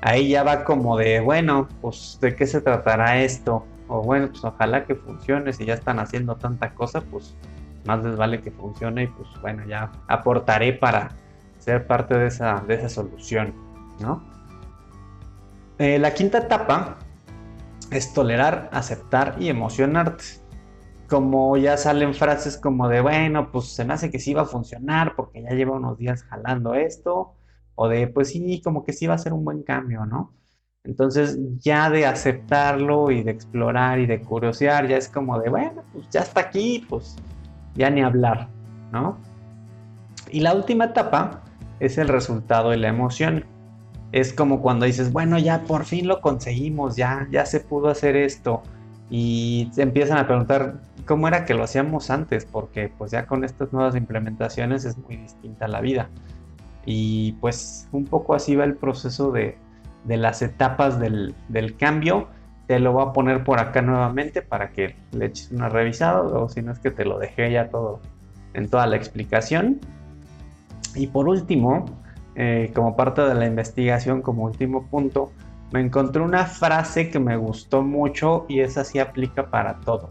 Ahí 0.00 0.30
ya 0.30 0.42
va 0.42 0.64
como 0.64 0.96
de, 0.96 1.20
bueno, 1.20 1.68
pues 1.80 2.18
de 2.20 2.34
qué 2.34 2.46
se 2.46 2.60
tratará 2.60 3.22
esto, 3.22 3.64
o 3.86 4.02
bueno, 4.02 4.28
pues 4.28 4.44
ojalá 4.44 4.84
que 4.84 4.96
funcione, 4.96 5.52
si 5.52 5.64
ya 5.64 5.74
están 5.74 6.00
haciendo 6.00 6.34
tanta 6.34 6.74
cosa, 6.74 7.02
pues 7.02 7.36
más 7.86 8.02
les 8.02 8.16
vale 8.16 8.40
que 8.40 8.50
funcione 8.50 9.04
y 9.04 9.06
pues 9.06 9.28
bueno, 9.40 9.64
ya 9.66 9.92
aportaré 10.08 10.72
para 10.72 11.10
ser 11.62 11.86
parte 11.86 12.18
de 12.18 12.26
esa, 12.26 12.64
de 12.66 12.74
esa 12.74 12.88
solución, 12.88 13.54
¿no? 14.00 14.22
Eh, 15.78 15.98
la 15.98 16.12
quinta 16.12 16.38
etapa 16.38 16.98
es 17.92 18.12
tolerar, 18.12 18.68
aceptar 18.72 19.36
y 19.38 19.48
emocionarte. 19.48 20.24
Como 21.08 21.56
ya 21.56 21.76
salen 21.76 22.14
frases 22.14 22.56
como 22.56 22.88
de, 22.88 23.00
bueno, 23.00 23.52
pues 23.52 23.66
se 23.66 23.84
me 23.84 23.94
hace 23.94 24.10
que 24.10 24.18
sí 24.18 24.34
va 24.34 24.42
a 24.42 24.46
funcionar 24.46 25.14
porque 25.14 25.42
ya 25.42 25.50
lleva 25.50 25.76
unos 25.76 25.98
días 25.98 26.24
jalando 26.24 26.74
esto, 26.74 27.34
o 27.76 27.88
de, 27.88 28.08
pues 28.08 28.30
sí, 28.30 28.60
como 28.64 28.84
que 28.84 28.92
sí 28.92 29.06
va 29.06 29.14
a 29.14 29.18
ser 29.18 29.32
un 29.32 29.44
buen 29.44 29.62
cambio, 29.62 30.04
¿no? 30.04 30.32
Entonces 30.84 31.38
ya 31.60 31.90
de 31.90 32.06
aceptarlo 32.06 33.12
y 33.12 33.22
de 33.22 33.30
explorar 33.30 34.00
y 34.00 34.06
de 34.06 34.20
curiosear, 34.20 34.88
ya 34.88 34.96
es 34.96 35.08
como 35.08 35.38
de, 35.38 35.48
bueno, 35.48 35.84
pues 35.92 36.08
ya 36.10 36.20
está 36.20 36.40
aquí, 36.40 36.84
pues 36.88 37.16
ya 37.74 37.88
ni 37.88 38.02
hablar, 38.02 38.48
¿no? 38.90 39.18
Y 40.30 40.40
la 40.40 40.54
última 40.54 40.86
etapa 40.86 41.41
es 41.82 41.98
el 41.98 42.06
resultado 42.06 42.70
de 42.70 42.76
la 42.76 42.88
emoción. 42.88 43.44
Es 44.12 44.32
como 44.32 44.62
cuando 44.62 44.86
dices, 44.86 45.12
bueno, 45.12 45.36
ya 45.38 45.62
por 45.64 45.84
fin 45.84 46.06
lo 46.06 46.20
conseguimos, 46.20 46.94
ya, 46.94 47.26
ya 47.30 47.44
se 47.44 47.58
pudo 47.58 47.88
hacer 47.88 48.14
esto. 48.14 48.62
Y 49.10 49.68
empiezan 49.76 50.18
a 50.18 50.26
preguntar 50.26 50.76
cómo 51.06 51.26
era 51.26 51.44
que 51.44 51.54
lo 51.54 51.64
hacíamos 51.64 52.08
antes, 52.10 52.44
porque 52.44 52.92
pues 52.96 53.10
ya 53.10 53.26
con 53.26 53.42
estas 53.42 53.72
nuevas 53.72 53.96
implementaciones 53.96 54.84
es 54.84 54.96
muy 54.96 55.16
distinta 55.16 55.66
la 55.66 55.80
vida. 55.80 56.08
Y 56.86 57.32
pues 57.40 57.88
un 57.90 58.04
poco 58.04 58.34
así 58.34 58.54
va 58.54 58.64
el 58.64 58.76
proceso 58.76 59.32
de, 59.32 59.58
de 60.04 60.16
las 60.16 60.40
etapas 60.40 61.00
del, 61.00 61.34
del, 61.48 61.76
cambio. 61.76 62.28
Te 62.68 62.78
lo 62.78 62.92
voy 62.92 63.08
a 63.08 63.12
poner 63.12 63.42
por 63.42 63.58
acá 63.58 63.82
nuevamente 63.82 64.40
para 64.40 64.70
que 64.70 64.94
le 65.10 65.26
eches 65.26 65.50
una 65.50 65.68
revisada 65.68 66.22
o 66.22 66.48
si 66.48 66.62
no 66.62 66.70
es 66.70 66.78
que 66.78 66.92
te 66.92 67.04
lo 67.04 67.18
dejé 67.18 67.50
ya 67.50 67.70
todo 67.70 68.00
en 68.54 68.68
toda 68.68 68.86
la 68.86 68.94
explicación. 68.94 69.80
Y 70.94 71.06
por 71.06 71.28
último, 71.28 71.86
eh, 72.34 72.70
como 72.74 72.96
parte 72.96 73.22
de 73.22 73.34
la 73.34 73.46
investigación, 73.46 74.22
como 74.22 74.44
último 74.44 74.86
punto, 74.86 75.32
me 75.72 75.80
encontré 75.80 76.22
una 76.22 76.44
frase 76.44 77.10
que 77.10 77.18
me 77.18 77.36
gustó 77.36 77.82
mucho 77.82 78.44
y 78.48 78.60
esa 78.60 78.84
sí 78.84 78.98
aplica 78.98 79.46
para 79.46 79.80
todo. 79.80 80.08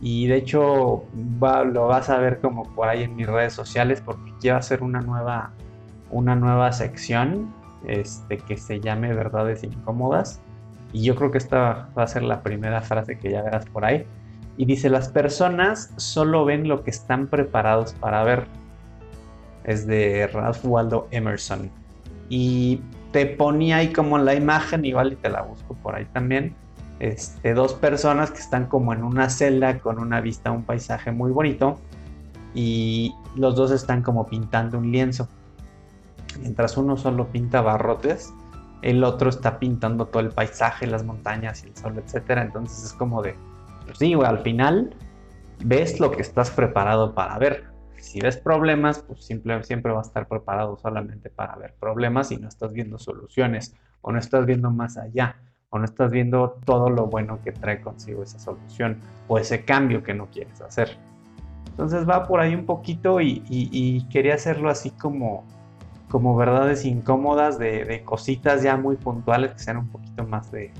Y 0.00 0.26
de 0.26 0.36
hecho 0.36 1.04
lo 1.40 1.86
vas 1.86 2.10
a 2.10 2.18
ver 2.18 2.40
como 2.40 2.64
por 2.74 2.88
ahí 2.88 3.04
en 3.04 3.14
mis 3.14 3.26
redes 3.26 3.52
sociales 3.52 4.02
porque 4.04 4.32
quiero 4.40 4.58
hacer 4.58 4.82
una 4.82 5.00
nueva, 5.00 5.52
una 6.10 6.34
nueva 6.34 6.72
sección 6.72 7.52
este, 7.86 8.38
que 8.38 8.56
se 8.56 8.80
llame 8.80 9.14
Verdades 9.14 9.62
Incómodas. 9.62 10.40
Y 10.92 11.04
yo 11.04 11.14
creo 11.14 11.30
que 11.30 11.38
esta 11.38 11.88
va 11.96 12.02
a 12.02 12.06
ser 12.06 12.22
la 12.22 12.42
primera 12.42 12.80
frase 12.82 13.18
que 13.18 13.30
ya 13.30 13.42
verás 13.42 13.66
por 13.66 13.84
ahí. 13.84 14.04
Y 14.56 14.66
dice, 14.66 14.90
las 14.90 15.08
personas 15.08 15.92
solo 15.96 16.44
ven 16.44 16.68
lo 16.68 16.82
que 16.82 16.90
están 16.90 17.28
preparados 17.28 17.94
para 17.94 18.22
ver. 18.24 18.46
Es 19.64 19.86
de 19.86 20.26
Ralph 20.26 20.64
Waldo 20.64 21.08
Emerson. 21.10 21.70
Y 22.28 22.80
te 23.12 23.26
ponía 23.26 23.76
ahí 23.78 23.92
como 23.92 24.18
la 24.18 24.34
imagen, 24.34 24.84
igual 24.84 25.12
y 25.12 25.16
te 25.16 25.28
la 25.28 25.42
busco 25.42 25.74
por 25.74 25.94
ahí 25.94 26.06
también. 26.06 26.54
Este, 26.98 27.52
dos 27.54 27.74
personas 27.74 28.30
que 28.30 28.38
están 28.38 28.66
como 28.66 28.92
en 28.92 29.02
una 29.02 29.28
celda 29.28 29.78
con 29.80 29.98
una 29.98 30.20
vista 30.20 30.50
a 30.50 30.52
un 30.52 30.62
paisaje 30.62 31.10
muy 31.10 31.32
bonito 31.32 31.78
y 32.54 33.14
los 33.36 33.56
dos 33.56 33.70
están 33.70 34.02
como 34.02 34.26
pintando 34.26 34.78
un 34.78 34.92
lienzo. 34.92 35.28
Mientras 36.40 36.76
uno 36.76 36.96
solo 36.96 37.28
pinta 37.28 37.60
barrotes, 37.60 38.32
el 38.82 39.04
otro 39.04 39.30
está 39.30 39.58
pintando 39.58 40.06
todo 40.06 40.20
el 40.20 40.30
paisaje, 40.30 40.86
las 40.86 41.04
montañas 41.04 41.64
y 41.64 41.68
el 41.68 41.76
sol, 41.76 41.98
etc. 41.98 42.30
Entonces 42.38 42.84
es 42.84 42.92
como 42.92 43.22
de, 43.22 43.36
pues 43.84 43.98
sí, 43.98 44.14
al 44.14 44.38
final 44.40 44.94
ves 45.64 46.00
lo 46.00 46.10
que 46.10 46.22
estás 46.22 46.50
preparado 46.50 47.14
para 47.14 47.38
ver. 47.38 47.71
Si 48.12 48.20
ves 48.20 48.36
problemas, 48.36 48.98
pues 48.98 49.24
siempre, 49.24 49.64
siempre 49.64 49.90
va 49.90 50.00
a 50.00 50.02
estar 50.02 50.28
preparado 50.28 50.76
solamente 50.76 51.30
para 51.30 51.56
ver 51.56 51.74
problemas 51.80 52.30
y 52.30 52.36
no 52.36 52.46
estás 52.46 52.74
viendo 52.74 52.98
soluciones 52.98 53.74
o 54.02 54.12
no 54.12 54.18
estás 54.18 54.44
viendo 54.44 54.70
más 54.70 54.98
allá 54.98 55.36
o 55.70 55.78
no 55.78 55.86
estás 55.86 56.10
viendo 56.10 56.58
todo 56.66 56.90
lo 56.90 57.06
bueno 57.06 57.38
que 57.42 57.52
trae 57.52 57.80
consigo 57.80 58.22
esa 58.22 58.38
solución 58.38 59.00
o 59.28 59.38
ese 59.38 59.64
cambio 59.64 60.02
que 60.02 60.12
no 60.12 60.26
quieres 60.26 60.60
hacer. 60.60 60.98
Entonces 61.68 62.06
va 62.06 62.28
por 62.28 62.40
ahí 62.40 62.54
un 62.54 62.66
poquito 62.66 63.18
y, 63.18 64.06
quería 64.10 64.34
hacerlo 64.34 64.68
así 64.68 64.90
como, 64.90 65.46
como 66.10 66.36
verdades 66.36 66.84
incómodas 66.84 67.58
de, 67.58 68.02
cositas 68.04 68.62
ya 68.62 68.76
muy 68.76 68.96
puntuales 68.96 69.52
que 69.52 69.58
sean 69.58 69.78
un 69.78 69.88
poquito 69.88 70.26
más 70.26 70.52
de, 70.52 70.70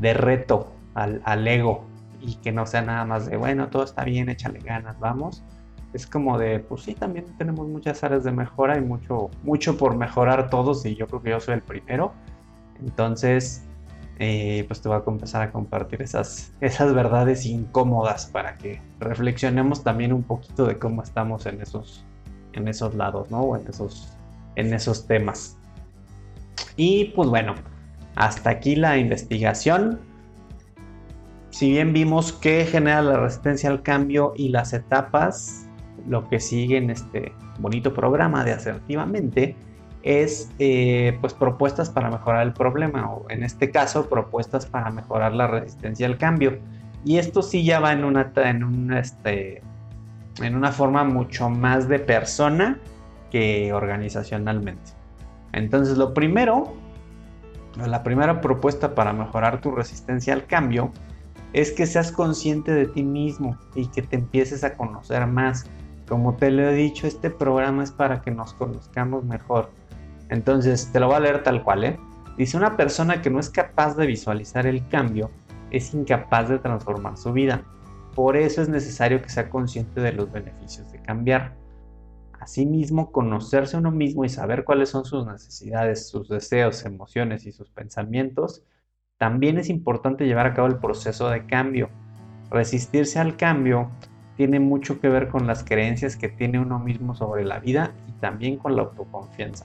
reto 0.00 0.72
al, 0.94 1.22
al, 1.24 1.46
ego 1.46 1.84
y 2.20 2.34
que 2.38 2.50
no 2.50 2.66
sea 2.66 2.82
nada 2.82 3.04
más 3.04 3.26
de, 3.26 3.36
bueno, 3.36 3.68
todo 3.68 3.84
está 3.84 4.02
bien, 4.02 4.28
échale 4.28 4.58
ganas, 4.58 4.98
vamos. 4.98 5.44
Es 5.96 6.06
como 6.06 6.36
de, 6.36 6.58
pues 6.58 6.82
sí, 6.82 6.94
también 6.94 7.24
tenemos 7.38 7.66
muchas 7.66 8.04
áreas 8.04 8.22
de 8.22 8.30
mejora 8.30 8.76
y 8.76 8.82
mucho, 8.82 9.30
mucho 9.42 9.78
por 9.78 9.96
mejorar 9.96 10.50
todos 10.50 10.84
y 10.84 10.94
yo 10.94 11.06
creo 11.06 11.22
que 11.22 11.30
yo 11.30 11.40
soy 11.40 11.54
el 11.54 11.62
primero. 11.62 12.12
Entonces, 12.78 13.64
eh, 14.18 14.64
pues 14.68 14.82
te 14.82 14.90
voy 14.90 14.98
a 14.98 15.10
empezar 15.10 15.40
a 15.40 15.50
compartir 15.50 16.02
esas, 16.02 16.52
esas 16.60 16.92
verdades 16.92 17.46
incómodas 17.46 18.26
para 18.26 18.58
que 18.58 18.82
reflexionemos 19.00 19.84
también 19.84 20.12
un 20.12 20.22
poquito 20.22 20.66
de 20.66 20.78
cómo 20.78 21.02
estamos 21.02 21.46
en 21.46 21.62
esos, 21.62 22.04
en 22.52 22.68
esos 22.68 22.94
lados, 22.94 23.30
¿no? 23.30 23.40
O 23.40 23.56
en 23.56 23.66
esos, 23.66 24.12
en 24.56 24.74
esos 24.74 25.06
temas. 25.06 25.56
Y 26.76 27.06
pues 27.16 27.30
bueno, 27.30 27.54
hasta 28.16 28.50
aquí 28.50 28.76
la 28.76 28.98
investigación. 28.98 29.98
Si 31.48 31.70
bien 31.70 31.94
vimos 31.94 32.34
que 32.34 32.66
genera 32.66 33.00
la 33.00 33.18
resistencia 33.18 33.70
al 33.70 33.82
cambio 33.82 34.34
y 34.36 34.50
las 34.50 34.74
etapas, 34.74 35.65
lo 36.08 36.28
que 36.28 36.40
sigue 36.40 36.76
en 36.76 36.90
este 36.90 37.32
bonito 37.58 37.92
programa 37.92 38.44
de 38.44 38.52
asertivamente 38.52 39.56
es 40.02 40.50
eh, 40.58 41.18
pues 41.20 41.34
propuestas 41.34 41.90
para 41.90 42.10
mejorar 42.10 42.46
el 42.46 42.52
problema 42.52 43.10
o 43.10 43.28
en 43.28 43.42
este 43.42 43.70
caso 43.70 44.08
propuestas 44.08 44.64
para 44.66 44.90
mejorar 44.90 45.34
la 45.34 45.48
resistencia 45.48 46.06
al 46.06 46.16
cambio. 46.16 46.58
Y 47.04 47.18
esto 47.18 47.42
sí 47.42 47.64
ya 47.64 47.80
va 47.80 47.92
en 47.92 48.04
una 48.04 48.32
en 48.36 48.92
este 48.92 49.62
en 50.42 50.54
una 50.54 50.70
forma 50.70 51.02
mucho 51.02 51.48
más 51.50 51.88
de 51.88 51.98
persona 51.98 52.78
que 53.30 53.72
organizacionalmente. 53.72 54.92
Entonces 55.52 55.96
lo 55.98 56.14
primero 56.14 56.74
la 57.84 58.02
primera 58.02 58.40
propuesta 58.40 58.94
para 58.94 59.12
mejorar 59.12 59.60
tu 59.60 59.70
resistencia 59.72 60.32
al 60.32 60.46
cambio 60.46 60.92
es 61.52 61.72
que 61.72 61.86
seas 61.86 62.12
consciente 62.12 62.72
de 62.72 62.86
ti 62.86 63.02
mismo 63.02 63.58
y 63.74 63.86
que 63.88 64.02
te 64.02 64.16
empieces 64.16 64.64
a 64.64 64.74
conocer 64.74 65.26
más 65.26 65.66
como 66.08 66.36
te 66.36 66.50
lo 66.50 66.68
he 66.68 66.74
dicho 66.74 67.06
este 67.06 67.30
programa 67.30 67.82
es 67.82 67.90
para 67.90 68.22
que 68.22 68.30
nos 68.30 68.54
conozcamos 68.54 69.24
mejor 69.24 69.70
entonces, 70.28 70.90
te 70.92 71.00
lo 71.00 71.06
voy 71.06 71.16
a 71.16 71.20
leer 71.20 71.42
tal 71.42 71.62
cual, 71.62 71.84
¿eh? 71.84 71.98
Dice, 72.36 72.56
una 72.56 72.76
persona 72.76 73.22
que 73.22 73.30
no 73.30 73.38
es 73.38 73.48
capaz 73.48 73.96
de 73.96 74.06
visualizar 74.06 74.66
el 74.66 74.86
cambio 74.88 75.30
es 75.70 75.94
incapaz 75.94 76.48
de 76.48 76.58
transformar 76.58 77.16
su 77.16 77.32
vida. 77.32 77.62
Por 78.14 78.36
eso 78.36 78.62
es 78.62 78.68
necesario 78.68 79.22
que 79.22 79.28
sea 79.28 79.48
consciente 79.48 80.00
de 80.00 80.12
los 80.12 80.30
beneficios 80.30 80.90
de 80.90 81.00
cambiar. 81.00 81.54
Asimismo, 82.40 83.10
conocerse 83.10 83.76
uno 83.76 83.90
mismo 83.90 84.24
y 84.24 84.28
saber 84.28 84.64
cuáles 84.64 84.90
son 84.90 85.04
sus 85.04 85.26
necesidades, 85.26 86.08
sus 86.08 86.28
deseos, 86.28 86.84
emociones 86.84 87.46
y 87.46 87.52
sus 87.52 87.70
pensamientos, 87.70 88.62
también 89.18 89.58
es 89.58 89.70
importante 89.70 90.26
llevar 90.26 90.46
a 90.46 90.54
cabo 90.54 90.68
el 90.68 90.78
proceso 90.78 91.30
de 91.30 91.46
cambio. 91.46 91.88
Resistirse 92.50 93.18
al 93.18 93.36
cambio 93.36 93.90
tiene 94.36 94.60
mucho 94.60 95.00
que 95.00 95.08
ver 95.08 95.28
con 95.28 95.46
las 95.46 95.64
creencias 95.64 96.16
que 96.16 96.28
tiene 96.28 96.58
uno 96.58 96.78
mismo 96.78 97.14
sobre 97.14 97.44
la 97.44 97.58
vida 97.58 97.92
y 98.08 98.12
también 98.20 98.56
con 98.56 98.76
la 98.76 98.82
autoconfianza. 98.82 99.64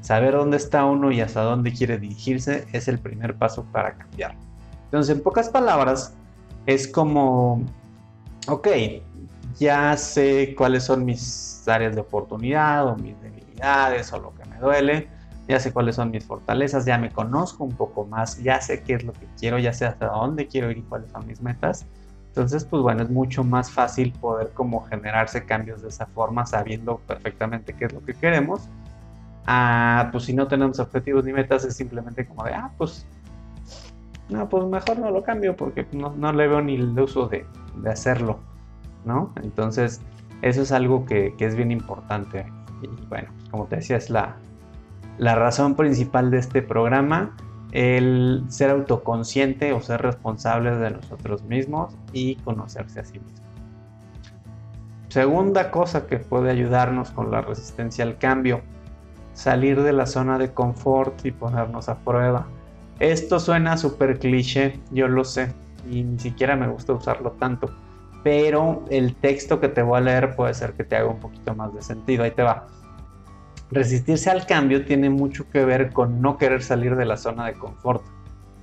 Saber 0.00 0.32
dónde 0.32 0.56
está 0.56 0.84
uno 0.86 1.12
y 1.12 1.20
hasta 1.20 1.42
dónde 1.42 1.72
quiere 1.72 1.98
dirigirse 1.98 2.66
es 2.72 2.88
el 2.88 2.98
primer 2.98 3.34
paso 3.34 3.64
para 3.70 3.92
cambiar. 3.94 4.34
Entonces, 4.84 5.16
en 5.16 5.22
pocas 5.22 5.50
palabras, 5.50 6.14
es 6.66 6.88
como, 6.88 7.62
ok, 8.48 8.68
ya 9.58 9.96
sé 9.96 10.54
cuáles 10.56 10.84
son 10.84 11.04
mis 11.04 11.68
áreas 11.68 11.94
de 11.94 12.00
oportunidad 12.00 12.86
o 12.86 12.96
mis 12.96 13.20
debilidades 13.20 14.12
o 14.12 14.20
lo 14.20 14.34
que 14.34 14.44
me 14.46 14.56
duele, 14.58 15.08
ya 15.48 15.60
sé 15.60 15.72
cuáles 15.72 15.96
son 15.96 16.10
mis 16.10 16.24
fortalezas, 16.24 16.86
ya 16.86 16.96
me 16.96 17.10
conozco 17.10 17.64
un 17.64 17.76
poco 17.76 18.06
más, 18.06 18.42
ya 18.42 18.60
sé 18.60 18.82
qué 18.82 18.94
es 18.94 19.04
lo 19.04 19.12
que 19.12 19.26
quiero, 19.38 19.58
ya 19.58 19.72
sé 19.72 19.84
hasta 19.84 20.06
dónde 20.06 20.46
quiero 20.46 20.70
ir 20.70 20.78
y 20.78 20.82
cuáles 20.82 21.10
son 21.10 21.26
mis 21.26 21.42
metas. 21.42 21.86
Entonces, 22.30 22.64
pues 22.64 22.82
bueno, 22.82 23.02
es 23.02 23.10
mucho 23.10 23.44
más 23.44 23.70
fácil 23.70 24.12
poder 24.12 24.50
como 24.54 24.84
generarse 24.86 25.44
cambios 25.44 25.82
de 25.82 25.88
esa 25.88 26.06
forma 26.06 26.46
sabiendo 26.46 26.98
perfectamente 27.06 27.74
qué 27.74 27.86
es 27.86 27.92
lo 27.92 28.02
que 28.02 28.14
queremos 28.14 28.68
pues 30.12 30.24
si 30.24 30.34
no 30.34 30.46
tenemos 30.46 30.78
objetivos 30.78 31.24
ni 31.24 31.32
metas 31.32 31.64
es 31.64 31.76
simplemente 31.76 32.26
como 32.26 32.44
de, 32.44 32.54
ah, 32.54 32.70
pues, 32.76 33.06
no, 34.28 34.48
pues 34.48 34.64
mejor 34.64 34.98
no 34.98 35.10
lo 35.10 35.22
cambio 35.22 35.56
porque 35.56 35.86
no, 35.92 36.32
le 36.32 36.46
veo 36.46 36.62
ni 36.62 36.76
el 36.76 36.98
uso 36.98 37.26
de, 37.26 37.46
hacerlo, 37.90 38.38
¿no? 39.04 39.32
Entonces, 39.42 40.00
eso 40.42 40.62
es 40.62 40.72
algo 40.72 41.04
que, 41.04 41.34
es 41.38 41.56
bien 41.56 41.70
importante. 41.70 42.46
Y 42.82 42.86
bueno, 43.06 43.28
como 43.50 43.66
te 43.66 43.76
decía, 43.76 43.96
es 43.96 44.08
la, 44.08 44.36
la 45.18 45.34
razón 45.34 45.74
principal 45.74 46.30
de 46.30 46.38
este 46.38 46.62
programa, 46.62 47.36
el 47.72 48.44
ser 48.48 48.70
autoconsciente 48.70 49.72
o 49.72 49.80
ser 49.80 50.02
responsables 50.02 50.78
de 50.80 50.90
nosotros 50.90 51.42
mismos 51.44 51.94
y 52.12 52.36
conocerse 52.36 53.00
a 53.00 53.04
sí 53.04 53.18
mismo. 53.18 53.46
Segunda 55.08 55.70
cosa 55.70 56.06
que 56.06 56.18
puede 56.18 56.50
ayudarnos 56.50 57.10
con 57.10 57.30
la 57.30 57.40
resistencia 57.40 58.04
al 58.04 58.18
cambio 58.18 58.62
salir 59.40 59.82
de 59.82 59.92
la 59.92 60.06
zona 60.06 60.38
de 60.38 60.52
confort 60.52 61.24
y 61.24 61.30
ponernos 61.30 61.88
a 61.88 61.98
prueba. 61.98 62.46
Esto 62.98 63.40
suena 63.40 63.76
súper 63.76 64.18
cliché, 64.18 64.78
yo 64.90 65.08
lo 65.08 65.24
sé, 65.24 65.54
y 65.90 66.02
ni 66.02 66.18
siquiera 66.18 66.56
me 66.56 66.68
gusta 66.68 66.92
usarlo 66.92 67.32
tanto, 67.32 67.70
pero 68.22 68.84
el 68.90 69.16
texto 69.16 69.58
que 69.58 69.68
te 69.68 69.82
voy 69.82 69.98
a 69.98 70.00
leer 70.02 70.36
puede 70.36 70.52
ser 70.52 70.74
que 70.74 70.84
te 70.84 70.96
haga 70.96 71.08
un 71.08 71.20
poquito 71.20 71.54
más 71.54 71.72
de 71.74 71.80
sentido. 71.80 72.24
Ahí 72.24 72.32
te 72.32 72.42
va. 72.42 72.66
Resistirse 73.70 74.30
al 74.30 74.46
cambio 74.46 74.84
tiene 74.84 75.10
mucho 75.10 75.48
que 75.48 75.64
ver 75.64 75.92
con 75.92 76.20
no 76.20 76.38
querer 76.38 76.62
salir 76.62 76.96
de 76.96 77.04
la 77.04 77.16
zona 77.16 77.46
de 77.46 77.54
confort, 77.54 78.04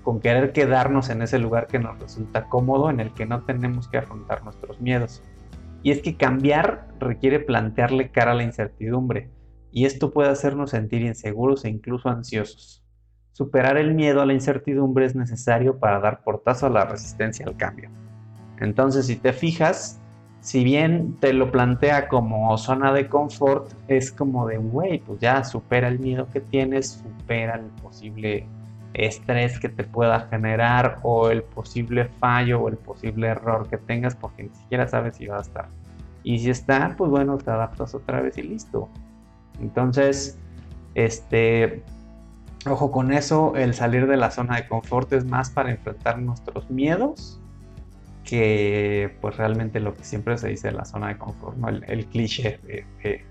con 0.04 0.20
querer 0.20 0.52
quedarnos 0.52 1.10
en 1.10 1.22
ese 1.22 1.40
lugar 1.40 1.68
que 1.68 1.80
nos 1.80 1.98
resulta 2.00 2.50
cómodo, 2.50 2.90
en 2.90 3.00
el 3.00 3.14
que 3.14 3.26
no 3.26 3.44
tenemos 3.44 3.88
que 3.88 4.00
afrontar 4.00 4.44
nuestros 4.44 4.82
miedos. 4.82 5.24
Y 5.82 5.92
es 5.92 6.02
que 6.02 6.18
cambiar 6.18 6.90
requiere 7.00 7.40
plantearle 7.40 8.12
cara 8.12 8.34
a 8.34 8.36
la 8.36 8.44
incertidumbre, 8.44 9.30
y 9.72 9.86
esto 9.86 10.12
puede 10.12 10.30
hacernos 10.30 10.72
sentir 10.72 11.02
inseguros 11.02 11.64
e 11.64 11.70
incluso 11.70 12.10
ansiosos. 12.10 12.84
Superar 13.32 13.78
el 13.78 13.94
miedo 13.94 14.22
a 14.22 14.26
la 14.26 14.34
incertidumbre 14.34 15.06
es 15.06 15.16
necesario 15.16 15.80
para 15.80 16.00
dar 16.00 16.24
portazo 16.24 16.66
a 16.66 16.70
la 16.70 16.86
resistencia 16.86 17.46
al 17.46 17.56
cambio. 17.56 17.90
Entonces, 18.60 19.06
si 19.06 19.16
te 19.16 19.32
fijas, 19.32 20.02
si 20.48 20.64
bien 20.64 21.18
te 21.20 21.34
lo 21.34 21.52
plantea 21.52 22.08
como 22.08 22.58
zona 22.58 22.94
de 22.94 23.10
confort, 23.10 23.70
es 23.90 24.14
como 24.14 24.48
de, 24.48 24.56
güey, 24.56 25.00
pues 25.00 25.20
ya 25.20 25.44
supera 25.44 25.90
el 25.90 26.00
miedo 26.00 26.30
que 26.32 26.40
tienes, 26.40 27.04
supera 27.04 27.56
el 27.56 27.66
posible 27.84 28.48
estrés 28.94 29.60
que 29.60 29.68
te 29.68 29.84
pueda 29.84 30.22
generar 30.22 31.00
o 31.04 31.32
el 31.32 31.44
posible 31.44 32.06
fallo 32.06 32.62
o 32.62 32.70
el 32.70 32.78
posible 32.78 33.28
error 33.28 33.68
que 33.68 33.76
tengas 33.76 34.16
porque 34.16 34.44
ni 34.44 34.56
siquiera 34.56 34.88
sabes 34.88 35.18
si 35.18 35.28
va 35.28 35.40
a 35.40 35.42
estar. 35.42 35.68
Y 36.24 36.40
si 36.40 36.50
está, 36.50 36.96
pues 36.98 37.12
bueno, 37.12 37.38
te 37.38 37.52
adaptas 37.52 37.94
otra 37.94 38.22
vez 38.22 38.38
y 38.38 38.44
listo. 38.44 38.88
Entonces, 39.60 40.40
este, 40.96 41.84
ojo 42.66 42.90
con 42.90 43.12
eso, 43.12 43.54
el 43.58 43.74
salir 43.74 44.08
de 44.08 44.16
la 44.16 44.32
zona 44.32 44.56
de 44.56 44.68
confort 44.70 45.12
es 45.12 45.26
más 45.26 45.50
para 45.50 45.72
enfrentar 45.72 46.20
nuestros 46.20 46.70
miedos 46.70 47.42
que 48.28 49.16
pues 49.22 49.38
realmente 49.38 49.80
lo 49.80 49.94
que 49.94 50.04
siempre 50.04 50.38
se 50.38 50.50
dice 50.50 50.68
de 50.68 50.74
la 50.74 50.84
zona 50.84 51.08
de 51.08 51.18
confort, 51.18 51.58
el, 51.88 52.06
cliché 52.08 52.60
de, 52.64 53.24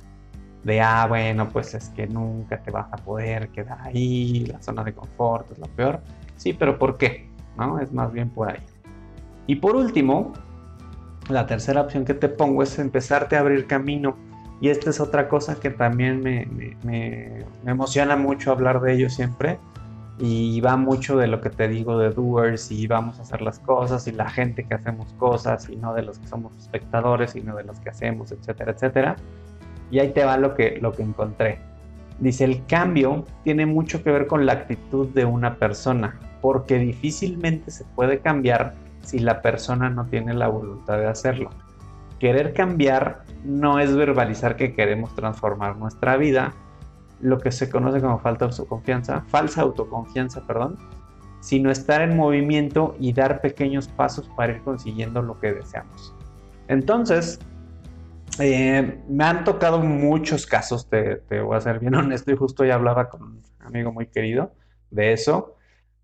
de, 0.65 0.81
ah, 0.81 1.07
bueno, 1.07 1.50
pues 1.50 1.75
es 1.75 1.91
que 1.91 2.07
nunca 2.07 2.62
te 2.62 2.71
vas 2.71 2.91
a 2.91 2.97
poder 2.97 3.49
quedar 3.50 3.79
ahí, 3.83 4.47
la 4.47 4.61
zona 4.62 4.83
de 4.85 4.95
confort 4.95 5.53
es 5.53 5.59
lo 5.59 5.67
peor. 5.67 6.00
Sí, 6.38 6.55
pero 6.55 6.79
¿por 6.79 6.97
qué? 6.97 7.29
¿No? 7.59 7.79
Es 7.79 7.93
más 7.93 8.11
bien 8.11 8.31
por 8.31 8.50
ahí. 8.50 8.61
Y 9.47 9.57
por 9.57 9.76
último, 9.76 10.33
la 11.29 11.47
tercera 11.47 11.83
opción 11.83 12.07
que 12.07 12.15
te 12.15 12.31
pongo 12.31 12.62
es 12.62 12.79
empezarte 12.79 13.37
a 13.37 13.41
abrir 13.41 13.67
camino. 13.67 14.17
Y 14.62 14.71
esta 14.71 14.88
es 14.88 14.99
otra 14.99 15.29
cosa 15.29 15.61
que 15.61 15.69
también 15.69 16.23
me, 16.23 16.47
me 16.83 17.45
emociona 17.67 18.17
mucho 18.17 18.50
hablar 18.50 18.81
de 18.81 18.95
ello 18.95 19.11
siempre 19.11 19.59
y 20.19 20.61
va 20.61 20.77
mucho 20.77 21.17
de 21.19 21.27
lo 21.27 21.41
que 21.41 21.51
te 21.51 21.69
digo 21.69 21.99
de 21.99 22.11
doers 22.11 22.71
y 22.71 22.87
vamos 22.87 23.19
a 23.19 23.23
hacer 23.23 23.43
las 23.43 23.59
cosas 23.59 24.07
y 24.07 24.13
la 24.13 24.29
gente 24.29 24.65
que 24.65 24.75
hacemos 24.75 25.13
cosas 25.15 25.69
y 25.69 25.77
no 25.77 25.93
de 25.93 26.03
los 26.03 26.19
que 26.19 26.27
somos 26.27 26.57
espectadores 26.57 27.33
sino 27.33 27.55
de 27.57 27.65
los 27.65 27.79
que 27.81 27.91
hacemos, 27.91 28.33
etcétera, 28.33 28.73
etcétera. 28.73 29.17
Y 29.91 29.99
ahí 29.99 30.13
te 30.13 30.25
va 30.25 30.37
lo 30.37 30.55
que, 30.55 30.79
lo 30.81 30.93
que 30.93 31.03
encontré. 31.03 31.59
Dice, 32.19 32.45
el 32.45 32.65
cambio 32.67 33.27
tiene 33.45 33.67
mucho 33.67 34.03
que 34.03 34.11
ver 34.11 34.27
con 34.27 34.47
la 34.47 34.55
actitud 34.55 35.09
de 35.09 35.27
una 35.27 35.57
persona, 35.57 36.19
porque 36.41 36.79
difícilmente 36.79 37.71
se 37.71 37.85
puede 37.85 38.21
cambiar 38.21 38.75
si 39.03 39.19
la 39.19 39.43
persona 39.43 39.91
no 39.91 40.07
tiene 40.07 40.33
la 40.33 40.49
voluntad 40.49 40.97
de 40.97 41.07
hacerlo. 41.07 41.51
Querer 42.19 42.55
cambiar 42.55 43.25
no 43.45 43.79
es 43.79 43.95
verbalizar 43.95 44.57
que 44.57 44.75
queremos 44.75 45.15
transformar 45.15 45.77
nuestra 45.77 46.17
vida, 46.17 46.55
lo 47.21 47.39
que 47.39 47.51
se 47.51 47.71
conoce 47.71 48.01
como 48.01 48.19
falta 48.19 48.45
autoconfianza, 48.45 49.23
falsa 49.29 49.63
autoconfianza, 49.63 50.47
perdón, 50.47 50.77
sino 51.41 51.71
estar 51.71 52.03
en 52.03 52.17
movimiento 52.17 52.97
y 52.99 53.13
dar 53.13 53.41
pequeños 53.41 53.89
pasos 53.89 54.29
para 54.37 54.55
ir 54.55 54.63
consiguiendo 54.63 55.23
lo 55.23 55.39
que 55.39 55.53
deseamos. 55.55 56.15
Entonces, 56.69 57.39
eh, 58.39 59.01
me 59.09 59.25
han 59.25 59.45
tocado 59.45 59.81
muchos 59.81 60.47
casos, 60.47 60.89
te, 60.89 61.17
te, 61.17 61.41
voy 61.41 61.57
a 61.57 61.61
ser 61.61 61.79
bien 61.79 61.95
honesto, 61.97 62.33
y 62.33 62.37
justo 62.37 62.65
ya 62.65 62.75
hablaba 62.75 63.09
con 63.09 63.23
un 63.23 63.43
amigo 63.61 63.93
muy 63.93 64.07
querido 64.07 64.53
de 64.91 65.13
eso, 65.13 65.56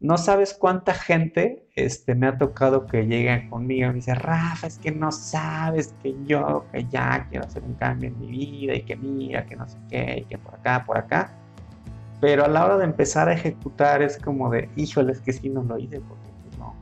no 0.02 0.18
sabes 0.18 0.52
cuánta 0.52 0.94
gente 0.94 1.64
este, 1.76 2.16
me 2.16 2.26
ha 2.26 2.36
tocado 2.36 2.86
que 2.86 3.06
llegue 3.06 3.48
conmigo 3.48 3.86
y 3.86 3.88
me 3.88 3.94
dice, 3.94 4.16
Rafa, 4.16 4.66
es 4.66 4.76
que 4.78 4.90
no 4.90 5.12
sabes 5.12 5.94
que 6.02 6.16
yo, 6.24 6.66
que 6.72 6.84
ya 6.88 7.28
quiero 7.30 7.46
hacer 7.46 7.62
un 7.62 7.74
cambio 7.74 8.08
en 8.08 8.18
mi 8.18 8.26
vida 8.26 8.74
y 8.74 8.82
que 8.82 8.96
mira, 8.96 9.46
que 9.46 9.54
no 9.54 9.68
sé 9.68 9.78
qué, 9.88 10.22
y 10.22 10.24
que 10.24 10.38
por 10.38 10.56
acá, 10.56 10.84
por 10.84 10.98
acá. 10.98 11.32
Pero 12.20 12.44
a 12.44 12.48
la 12.48 12.64
hora 12.64 12.78
de 12.78 12.84
empezar 12.84 13.28
a 13.28 13.34
ejecutar 13.34 14.02
es 14.02 14.18
como 14.18 14.50
de, 14.50 14.68
híjole, 14.74 15.12
es 15.12 15.20
que 15.20 15.32
sí 15.32 15.48
no 15.48 15.62
lo 15.62 15.78
hice 15.78 16.00
porque 16.00 16.28
pues, 16.42 16.58
no, 16.58 16.74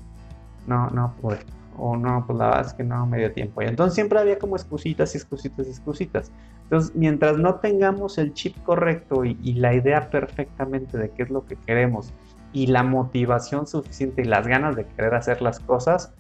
no, 0.67 0.91
no 0.91 1.15
pude. 1.21 1.41
O 1.77 1.97
no, 1.97 2.25
pues 2.27 2.39
la 2.39 2.47
verdad 2.47 2.67
es 2.67 2.73
que 2.73 2.85
no 2.85 3.07
me 3.07 3.19
dio 3.19 3.33
tiempo. 3.33 3.61
Y 3.61 3.67
entonces 3.67 3.95
siempre 3.95 4.19
había 4.19 4.39
como 4.39 4.57
excusitas 4.57 5.15
y 5.15 5.19
excusitas 5.19 5.67
y 5.67 5.71
excusitas. 5.71 6.33
Entonces, 6.65 6.95
mientras 6.95 7.37
no 7.37 7.57
tengamos 7.57 8.17
el 8.17 8.33
chip 8.33 8.57
correcto 8.63 9.25
y, 9.27 9.39
y 9.43 9.55
la 9.55 9.75
idea 9.75 10.09
perfectamente 10.09 10.97
de 10.97 11.11
qué 11.11 11.23
es 11.25 11.31
lo 11.31 11.45
que 11.45 11.57
queremos, 11.57 12.13
y 12.53 12.67
la 12.67 12.83
motivación 12.83 13.67
suficiente 13.67 14.23
y 14.23 14.25
las 14.25 14.47
ganas 14.47 14.77
de 14.77 14.87
querer 14.87 15.15
hacer 15.15 15.41
las 15.43 15.61
cosas, 15.61 16.13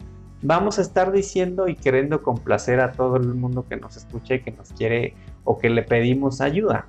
vamos 0.42 0.78
a 0.78 0.82
estar 0.82 1.12
diciendo 1.12 1.68
y 1.68 1.75
queriendo 1.75 2.22
complacer 2.22 2.80
a 2.80 2.92
todo 2.92 3.16
el 3.16 3.34
mundo 3.34 3.66
que 3.68 3.76
nos 3.76 3.96
escuche 3.96 4.42
que 4.42 4.52
nos 4.52 4.72
quiere 4.72 5.14
o 5.44 5.58
que 5.58 5.70
le 5.70 5.82
pedimos 5.82 6.40
ayuda. 6.40 6.87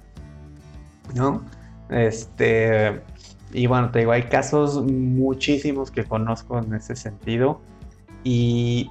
¿No? 1.15 1.43
Este, 1.89 3.01
y 3.53 3.67
bueno, 3.67 3.91
te 3.91 4.00
digo, 4.00 4.12
hay 4.12 4.24
casos 4.24 4.83
muchísimos 4.86 5.91
que 5.91 6.05
conozco 6.05 6.60
en 6.60 6.74
ese 6.74 6.95
sentido 6.95 7.60
y 8.24 8.89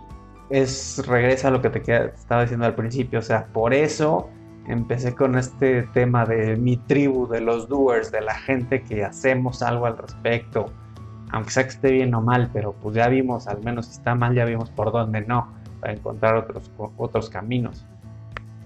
es 0.50 1.02
regresa 1.07 1.49
a 1.49 1.50
lo 1.52 1.62
que 1.62 1.71
te 1.71 2.04
estaba 2.04 2.42
diciendo 2.42 2.66
al 2.66 2.75
principio, 2.75 3.21
o 3.21 3.23
sea, 3.23 3.47
por 3.47 3.73
eso 3.73 4.28
empecé 4.67 5.14
con 5.14 5.37
este 5.37 5.83
tema 5.95 6.25
de 6.25 6.57
mi 6.57 6.76
tribu, 6.76 7.26
de 7.26 7.40
los 7.40 7.69
doers, 7.69 8.11
de 8.12 8.21
la 8.21 8.35
gente 8.35 8.83
que 8.83 9.05
hacemos 9.05 9.62
algo 9.62 9.87
al 9.87 9.99
respecto, 9.99 10.67
aunque 11.33 11.50
sea 11.50 11.64
que 11.64 11.71
esté 11.71 11.93
bien 11.93 12.14
o 12.14 12.21
mal, 12.21 12.50
pero 12.52 12.73
pues 12.73 12.95
ya 12.97 13.09
vimos, 13.09 13.47
al 13.47 13.62
menos 13.62 13.87
si 13.87 13.93
está 13.93 14.14
mal, 14.14 14.35
ya 14.35 14.45
vimos 14.45 14.71
por 14.71 14.93
dónde 14.93 15.23
no, 15.23 15.49
para 15.81 15.93
encontrar 15.93 16.37
otros, 16.37 16.71
otros 16.97 17.31
caminos. 17.31 17.87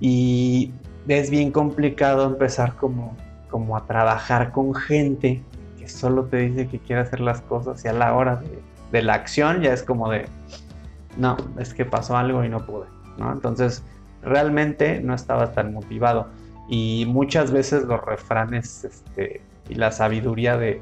Y 0.00 0.72
es 1.08 1.30
bien 1.30 1.50
complicado 1.50 2.26
empezar 2.26 2.74
como, 2.76 3.16
como 3.50 3.76
a 3.76 3.86
trabajar 3.86 4.52
con 4.52 4.74
gente 4.74 5.42
que 5.78 5.88
solo 5.88 6.24
te 6.24 6.38
dice 6.38 6.66
que 6.68 6.78
quiere 6.78 7.02
hacer 7.02 7.20
las 7.20 7.40
cosas 7.42 7.84
y 7.84 7.88
a 7.88 7.92
la 7.92 8.14
hora 8.14 8.36
de, 8.36 8.62
de 8.92 9.02
la 9.02 9.14
acción 9.14 9.60
ya 9.60 9.72
es 9.72 9.82
como 9.82 10.10
de, 10.10 10.26
no, 11.16 11.36
es 11.58 11.74
que 11.74 11.84
pasó 11.84 12.16
algo 12.16 12.44
y 12.44 12.48
no 12.48 12.64
pude, 12.64 12.86
¿no? 13.18 13.32
Entonces, 13.32 13.84
realmente 14.24 15.00
no 15.00 15.14
estaba 15.14 15.52
tan 15.52 15.72
motivado. 15.72 16.28
Y 16.68 17.04
muchas 17.06 17.52
veces 17.52 17.84
los 17.84 18.02
refranes 18.04 18.84
este, 18.84 19.42
y 19.68 19.74
la 19.74 19.92
sabiduría 19.92 20.56
de, 20.56 20.80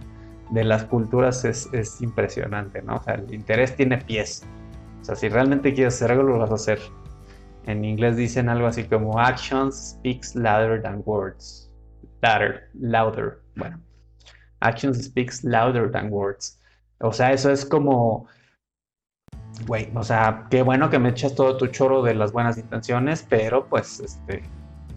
las 0.52 0.84
culturas 0.84 1.44
es, 1.44 2.00
impresionante, 2.00 2.82
¿no? 2.82 2.96
O 2.96 3.02
sea, 3.02 3.14
el 3.14 3.32
interés 3.32 3.74
tiene 3.74 3.98
pies. 3.98 4.44
O 5.00 5.04
sea, 5.04 5.16
si 5.16 5.28
realmente 5.28 5.72
quieres 5.74 5.94
hacer 5.94 6.12
algo, 6.12 6.24
lo 6.24 6.38
vas 6.38 6.50
a 6.50 6.54
hacer. 6.54 6.78
En 7.66 7.84
inglés 7.84 8.16
dicen 8.16 8.48
algo 8.48 8.66
así 8.66 8.84
como 8.84 9.18
actions 9.18 9.96
speaks 9.96 10.34
louder 10.34 10.82
than 10.82 11.02
words. 11.04 11.70
Louder, 12.20 12.68
louder. 12.74 13.40
Bueno, 13.56 13.80
actions 14.60 15.02
speaks 15.04 15.42
louder 15.42 15.90
than 15.90 16.12
words. 16.12 16.60
O 17.00 17.12
sea, 17.12 17.32
eso 17.32 17.50
es 17.50 17.64
como 17.64 18.26
güey, 19.66 19.90
o 19.94 20.02
sea, 20.02 20.46
qué 20.50 20.62
bueno 20.62 20.90
que 20.90 20.98
me 20.98 21.10
echas 21.10 21.34
todo 21.34 21.56
tu 21.56 21.66
choro 21.68 22.02
de 22.02 22.14
las 22.14 22.32
buenas 22.32 22.58
intenciones, 22.58 23.26
pero 23.28 23.66
pues, 23.66 24.00
este, 24.00 24.42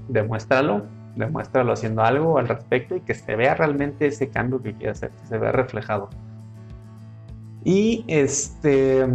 demuéstralo, 0.07 0.85
demuéstralo 1.15 1.73
haciendo 1.73 2.03
algo 2.03 2.37
al 2.37 2.47
respecto 2.47 2.95
y 2.95 3.01
que 3.01 3.13
se 3.13 3.35
vea 3.35 3.55
realmente 3.55 4.07
ese 4.07 4.29
cambio 4.29 4.61
que 4.61 4.73
quieres 4.73 4.97
hacer, 4.97 5.11
que 5.11 5.27
se 5.27 5.37
vea 5.37 5.51
reflejado. 5.51 6.09
Y 7.63 8.05
este, 8.07 9.05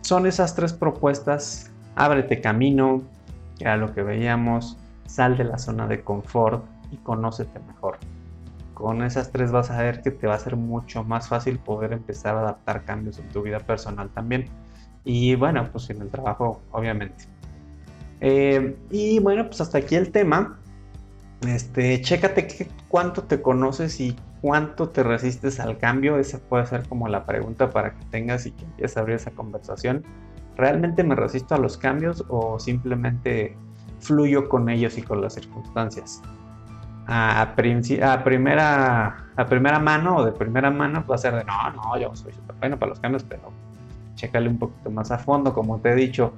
son 0.00 0.26
esas 0.26 0.54
tres 0.54 0.72
propuestas, 0.72 1.70
ábrete 1.94 2.40
camino, 2.40 3.02
que 3.56 3.64
era 3.64 3.76
lo 3.76 3.94
que 3.94 4.02
veíamos, 4.02 4.76
sal 5.06 5.36
de 5.36 5.44
la 5.44 5.58
zona 5.58 5.86
de 5.86 6.02
confort 6.02 6.64
y 6.90 6.96
conócete 6.96 7.58
mejor. 7.60 7.98
Con 8.78 9.02
esas 9.02 9.32
tres 9.32 9.50
vas 9.50 9.72
a 9.72 9.82
ver 9.82 10.02
que 10.02 10.12
te 10.12 10.28
va 10.28 10.34
a 10.34 10.38
ser 10.38 10.54
mucho 10.54 11.02
más 11.02 11.28
fácil 11.28 11.58
poder 11.58 11.92
empezar 11.92 12.36
a 12.36 12.40
adaptar 12.42 12.84
cambios 12.84 13.18
en 13.18 13.28
tu 13.30 13.42
vida 13.42 13.58
personal 13.58 14.08
también. 14.10 14.44
Y 15.04 15.34
bueno, 15.34 15.68
pues 15.72 15.90
en 15.90 16.00
el 16.00 16.08
trabajo, 16.10 16.62
obviamente. 16.70 17.24
Eh, 18.20 18.76
y 18.90 19.18
bueno, 19.18 19.46
pues 19.46 19.60
hasta 19.60 19.78
aquí 19.78 19.96
el 19.96 20.12
tema. 20.12 20.60
Este, 21.44 22.00
chécate 22.00 22.68
cuánto 22.86 23.24
te 23.24 23.42
conoces 23.42 23.98
y 23.98 24.14
cuánto 24.40 24.90
te 24.90 25.02
resistes 25.02 25.58
al 25.58 25.78
cambio. 25.78 26.16
Esa 26.16 26.38
puede 26.38 26.64
ser 26.66 26.88
como 26.88 27.08
la 27.08 27.26
pregunta 27.26 27.70
para 27.70 27.96
que 27.96 28.04
tengas 28.12 28.46
y 28.46 28.52
que 28.52 28.64
empieces 28.64 28.96
a 28.96 29.00
abrir 29.00 29.16
esa 29.16 29.32
conversación. 29.32 30.04
¿Realmente 30.56 31.02
me 31.02 31.16
resisto 31.16 31.56
a 31.56 31.58
los 31.58 31.76
cambios 31.76 32.24
o 32.28 32.60
simplemente 32.60 33.56
fluyo 33.98 34.48
con 34.48 34.68
ellos 34.68 34.98
y 34.98 35.02
con 35.02 35.20
las 35.20 35.34
circunstancias? 35.34 36.22
A, 37.10 37.54
primera, 38.22 39.24
a 39.34 39.46
primera 39.46 39.78
mano 39.78 40.16
o 40.16 40.24
de 40.26 40.32
primera 40.32 40.70
mano 40.70 41.04
va 41.10 41.14
a 41.14 41.18
ser 41.18 41.34
de 41.34 41.44
no, 41.44 41.70
no, 41.72 41.98
yo 41.98 42.14
soy 42.14 42.34
súper 42.34 42.56
bueno 42.56 42.78
para 42.78 42.90
los 42.90 43.00
cambios, 43.00 43.24
pero 43.24 43.50
chécale 44.14 44.48
un 44.48 44.58
poquito 44.58 44.90
más 44.90 45.10
a 45.10 45.16
fondo, 45.16 45.54
como 45.54 45.78
te 45.78 45.90
he 45.90 45.94
dicho, 45.94 46.34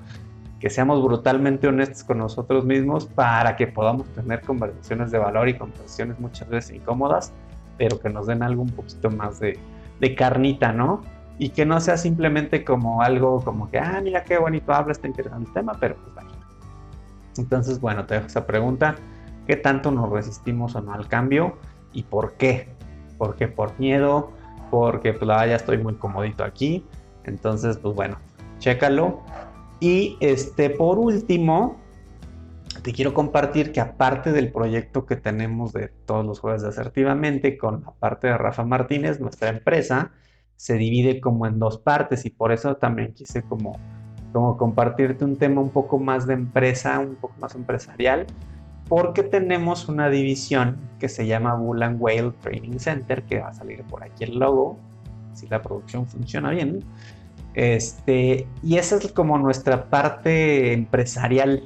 que 0.60 0.70
seamos 0.70 1.02
brutalmente 1.02 1.66
honestos 1.66 2.04
con 2.04 2.18
nosotros 2.18 2.64
mismos 2.64 3.06
para 3.06 3.56
que 3.56 3.66
podamos 3.66 4.06
tener 4.14 4.42
conversaciones 4.42 5.10
de 5.10 5.18
valor 5.18 5.48
y 5.48 5.58
conversaciones 5.58 6.20
muchas 6.20 6.48
veces 6.48 6.76
incómodas, 6.76 7.32
pero 7.76 7.98
que 7.98 8.08
nos 8.08 8.28
den 8.28 8.44
algo 8.44 8.62
un 8.62 8.70
poquito 8.70 9.10
más 9.10 9.40
de, 9.40 9.58
de 9.98 10.14
carnita, 10.14 10.72
¿no? 10.72 11.02
Y 11.38 11.48
que 11.48 11.66
no 11.66 11.80
sea 11.80 11.96
simplemente 11.96 12.64
como 12.64 13.02
algo 13.02 13.40
como 13.42 13.68
que, 13.70 13.78
ah, 13.78 14.00
mira 14.04 14.22
qué 14.22 14.38
bonito 14.38 14.72
habla, 14.72 14.92
está 14.92 15.08
interesante 15.08 15.48
el 15.48 15.54
tema, 15.54 15.72
pero 15.80 15.96
pues 15.96 16.14
vaya. 16.14 16.28
Entonces, 17.38 17.80
bueno, 17.80 18.04
te 18.04 18.14
dejo 18.14 18.26
esa 18.26 18.46
pregunta 18.46 18.94
qué 19.50 19.56
tanto 19.56 19.90
nos 19.90 20.08
resistimos 20.08 20.76
o 20.76 20.80
no 20.80 20.94
al 20.94 21.08
cambio 21.08 21.56
y 21.92 22.04
por 22.04 22.34
qué. 22.34 22.68
Porque 23.18 23.48
por 23.48 23.76
miedo, 23.80 24.30
porque 24.70 25.12
pues 25.12 25.28
ya 25.28 25.56
estoy 25.56 25.76
muy 25.78 25.94
comodito 25.96 26.44
aquí. 26.44 26.86
Entonces, 27.24 27.76
pues 27.78 27.96
bueno, 27.96 28.16
chécalo. 28.60 29.24
Y 29.80 30.16
este, 30.20 30.70
por 30.70 31.00
último, 31.00 31.80
te 32.84 32.92
quiero 32.92 33.12
compartir 33.12 33.72
que 33.72 33.80
aparte 33.80 34.30
del 34.30 34.52
proyecto 34.52 35.04
que 35.04 35.16
tenemos 35.16 35.72
de 35.72 35.88
todos 36.06 36.24
los 36.24 36.38
jueves 36.38 36.62
de 36.62 36.68
asertivamente 36.68 37.58
con 37.58 37.82
la 37.84 37.90
parte 37.90 38.28
de 38.28 38.38
Rafa 38.38 38.64
Martínez, 38.64 39.18
nuestra 39.18 39.48
empresa 39.48 40.12
se 40.54 40.74
divide 40.74 41.20
como 41.20 41.48
en 41.48 41.58
dos 41.58 41.78
partes 41.78 42.24
y 42.24 42.30
por 42.30 42.52
eso 42.52 42.76
también 42.76 43.14
quise 43.14 43.42
como, 43.42 43.80
como 44.32 44.56
compartirte 44.56 45.24
un 45.24 45.34
tema 45.34 45.60
un 45.60 45.70
poco 45.70 45.98
más 45.98 46.28
de 46.28 46.34
empresa, 46.34 47.00
un 47.00 47.16
poco 47.16 47.34
más 47.40 47.56
empresarial 47.56 48.28
porque 48.90 49.22
tenemos 49.22 49.88
una 49.88 50.10
división 50.10 50.76
que 50.98 51.08
se 51.08 51.24
llama 51.24 51.54
Bull 51.54 51.80
and 51.84 52.02
Whale 52.02 52.32
Training 52.42 52.80
Center, 52.80 53.22
que 53.22 53.38
va 53.38 53.50
a 53.50 53.54
salir 53.54 53.84
por 53.84 54.02
aquí 54.02 54.24
el 54.24 54.40
logo, 54.40 54.80
si 55.32 55.46
la 55.46 55.62
producción 55.62 56.08
funciona 56.08 56.50
bien. 56.50 56.82
Este, 57.54 58.48
y 58.64 58.78
esa 58.78 58.96
es 58.96 59.12
como 59.12 59.38
nuestra 59.38 59.84
parte 59.84 60.72
empresarial, 60.72 61.62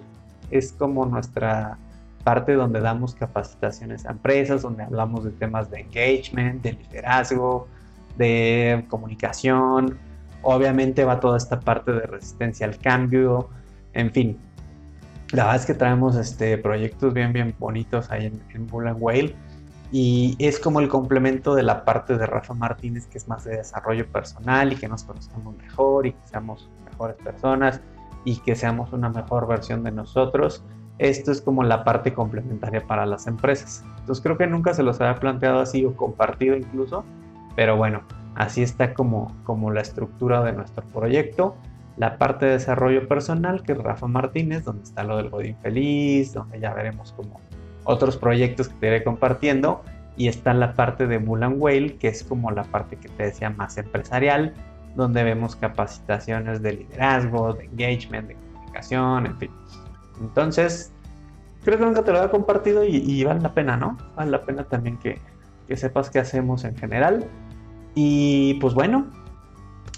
es 0.50 0.72
como 0.72 1.06
nuestra 1.06 1.78
parte 2.24 2.52
donde 2.52 2.80
damos 2.80 3.14
capacitaciones 3.14 4.04
a 4.04 4.10
empresas, 4.10 4.60
donde 4.60 4.82
hablamos 4.82 5.24
de 5.24 5.30
temas 5.30 5.70
de 5.70 5.80
engagement, 5.80 6.62
de 6.62 6.72
liderazgo, 6.74 7.68
de 8.18 8.84
comunicación, 8.90 9.96
obviamente 10.42 11.06
va 11.06 11.20
toda 11.20 11.38
esta 11.38 11.58
parte 11.58 11.90
de 11.90 12.02
resistencia 12.02 12.66
al 12.66 12.76
cambio, 12.76 13.48
en 13.94 14.12
fin. 14.12 14.38
La 15.32 15.44
verdad 15.44 15.60
es 15.60 15.66
que 15.66 15.74
traemos 15.74 16.16
este, 16.16 16.58
proyectos 16.58 17.12
bien, 17.14 17.32
bien 17.32 17.54
bonitos 17.58 18.10
ahí 18.10 18.26
en, 18.26 18.42
en 18.54 18.66
Bull 18.66 18.88
and 18.88 18.98
Whale 19.00 19.34
y 19.90 20.37
es 20.38 20.58
como 20.58 20.80
el 20.80 20.88
complemento 20.88 21.54
de 21.54 21.62
la 21.62 21.84
parte 21.84 22.16
de 22.16 22.26
Rafa 22.26 22.54
Martínez 22.54 23.06
que 23.06 23.18
es 23.18 23.28
más 23.28 23.44
de 23.44 23.58
desarrollo 23.58 24.06
personal 24.08 24.72
y 24.72 24.76
que 24.76 24.88
nos 24.88 25.04
conozcamos 25.04 25.56
mejor 25.56 26.06
y 26.06 26.12
que 26.12 26.26
seamos 26.26 26.68
mejores 26.84 27.16
personas 27.16 27.80
y 28.24 28.37
que 28.38 28.56
seamos 28.56 28.92
una 28.92 29.08
mejor 29.08 29.46
versión 29.46 29.84
de 29.84 29.92
nosotros. 29.92 30.64
Esto 30.98 31.32
es 31.32 31.40
como 31.40 31.62
la 31.62 31.84
parte 31.84 32.12
complementaria 32.12 32.87
para 32.87 33.04
las 33.06 33.26
empresas. 33.26 33.84
Entonces 34.00 34.22
creo 34.22 34.38
que 34.38 34.46
nunca 34.46 34.74
se 34.74 34.82
los 34.82 35.00
había 35.00 35.14
planteado 35.20 35.60
así 35.60 35.84
o 35.84 35.94
compartido 35.94 36.56
incluso, 36.56 37.04
pero 37.56 37.76
bueno, 37.76 38.02
así 38.34 38.62
está 38.62 38.94
como, 38.94 39.34
como 39.44 39.70
la 39.70 39.80
estructura 39.80 40.42
de 40.42 40.52
nuestro 40.52 40.84
proyecto. 40.87 41.56
La 41.96 42.18
parte 42.18 42.46
de 42.46 42.52
desarrollo 42.52 43.07
personal, 43.07 43.62
que 43.62 43.72
es 43.72 43.78
Rafa 43.78 44.07
Martínez, 44.07 44.64
donde 44.64 44.83
está 44.83 45.04
lo 45.04 45.16
del 45.16 45.30
Godín 45.30 45.57
Feliz, 45.59 46.33
donde 46.33 46.59
ya 46.59 46.74
veremos 46.74 47.12
como 47.12 47.40
otros 47.85 48.16
proyectos 48.16 48.68
que 48.68 48.74
te 48.74 48.87
iré 48.88 49.04
compartiendo. 49.04 49.83
Y 50.16 50.28
está 50.28 50.54
la 50.54 50.74
parte 50.74 51.07
de 51.07 51.18
Mulan 51.18 51.57
Whale, 51.59 51.96
que 51.96 52.09
es 52.09 52.22
como 52.22 52.50
la 52.50 52.64
parte 52.64 52.96
que 52.96 53.09
te 53.09 53.24
decía 53.24 53.50
más 53.50 53.76
empresarial, 53.78 54.54
donde 54.94 55.24
vemos 55.24 55.57
capacitaciones 55.57 56.62
de 56.62 56.72
liderazgo, 56.74 57.54
de 57.54 57.64
engagement, 57.64 58.28
de 58.28 58.35
comunicación, 58.35 59.26
en 59.26 59.38
fin. 59.38 59.50
Entonces, 60.20 60.92
creo 61.64 61.78
que 61.78 61.85
nunca 61.85 62.04
te 62.04 62.12
lo 62.12 62.18
había 62.18 62.30
compartido 62.30 62.85
y, 62.85 63.24
vale 63.24 63.40
la 63.40 63.54
pena, 63.54 63.76
¿no? 63.76 63.96
Vale 64.14 64.30
la 64.30 64.42
pena 64.42 64.64
también 64.64 64.98
que, 64.98 65.18
sepas 65.76 66.11
qué 66.11 66.20
hacemos 66.20 66.64
en 66.64 66.76
general. 66.76 67.26
Y 67.94 68.54
pues 68.54 68.74
bueno, 68.74 69.11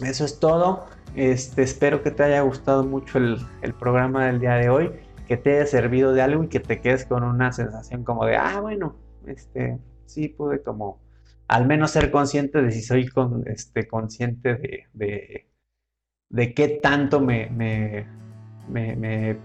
eso 0.00 0.24
es 0.24 0.38
todo. 0.38 0.86
Este, 1.14 1.62
espero 1.62 2.02
que 2.02 2.10
te 2.10 2.24
haya 2.24 2.40
gustado 2.42 2.84
mucho 2.84 3.18
el, 3.18 3.38
programa 3.78 4.26
del 4.26 4.40
día 4.40 4.54
de 4.54 4.68
hoy, 4.68 4.90
que 5.26 5.36
te 5.36 5.56
haya 5.56 5.66
servido 5.66 6.12
de 6.12 6.22
algo 6.22 6.44
y 6.44 6.48
que 6.48 6.60
te 6.60 6.80
quedes 6.80 7.06
con 7.06 7.24
una 7.24 7.52
sensación 7.52 8.04
como 8.04 8.26
de, 8.26 8.36
ah, 8.36 8.60
bueno, 8.60 8.96
este, 9.26 9.78
sí 10.04 10.28
pude 10.28 10.62
como 10.62 11.00
al 11.48 11.66
menos 11.66 11.92
ser 11.92 12.10
consciente 12.10 12.60
de 12.60 12.70
si 12.70 12.82
soy 12.82 13.06
con, 13.06 13.44
este, 13.46 13.86
consciente 13.86 14.56
de, 14.92 15.46
de, 16.28 16.54
qué 16.54 16.68
tanto 16.82 17.20
me, 17.20 17.48
me, 17.50 18.06
me, 18.68 19.38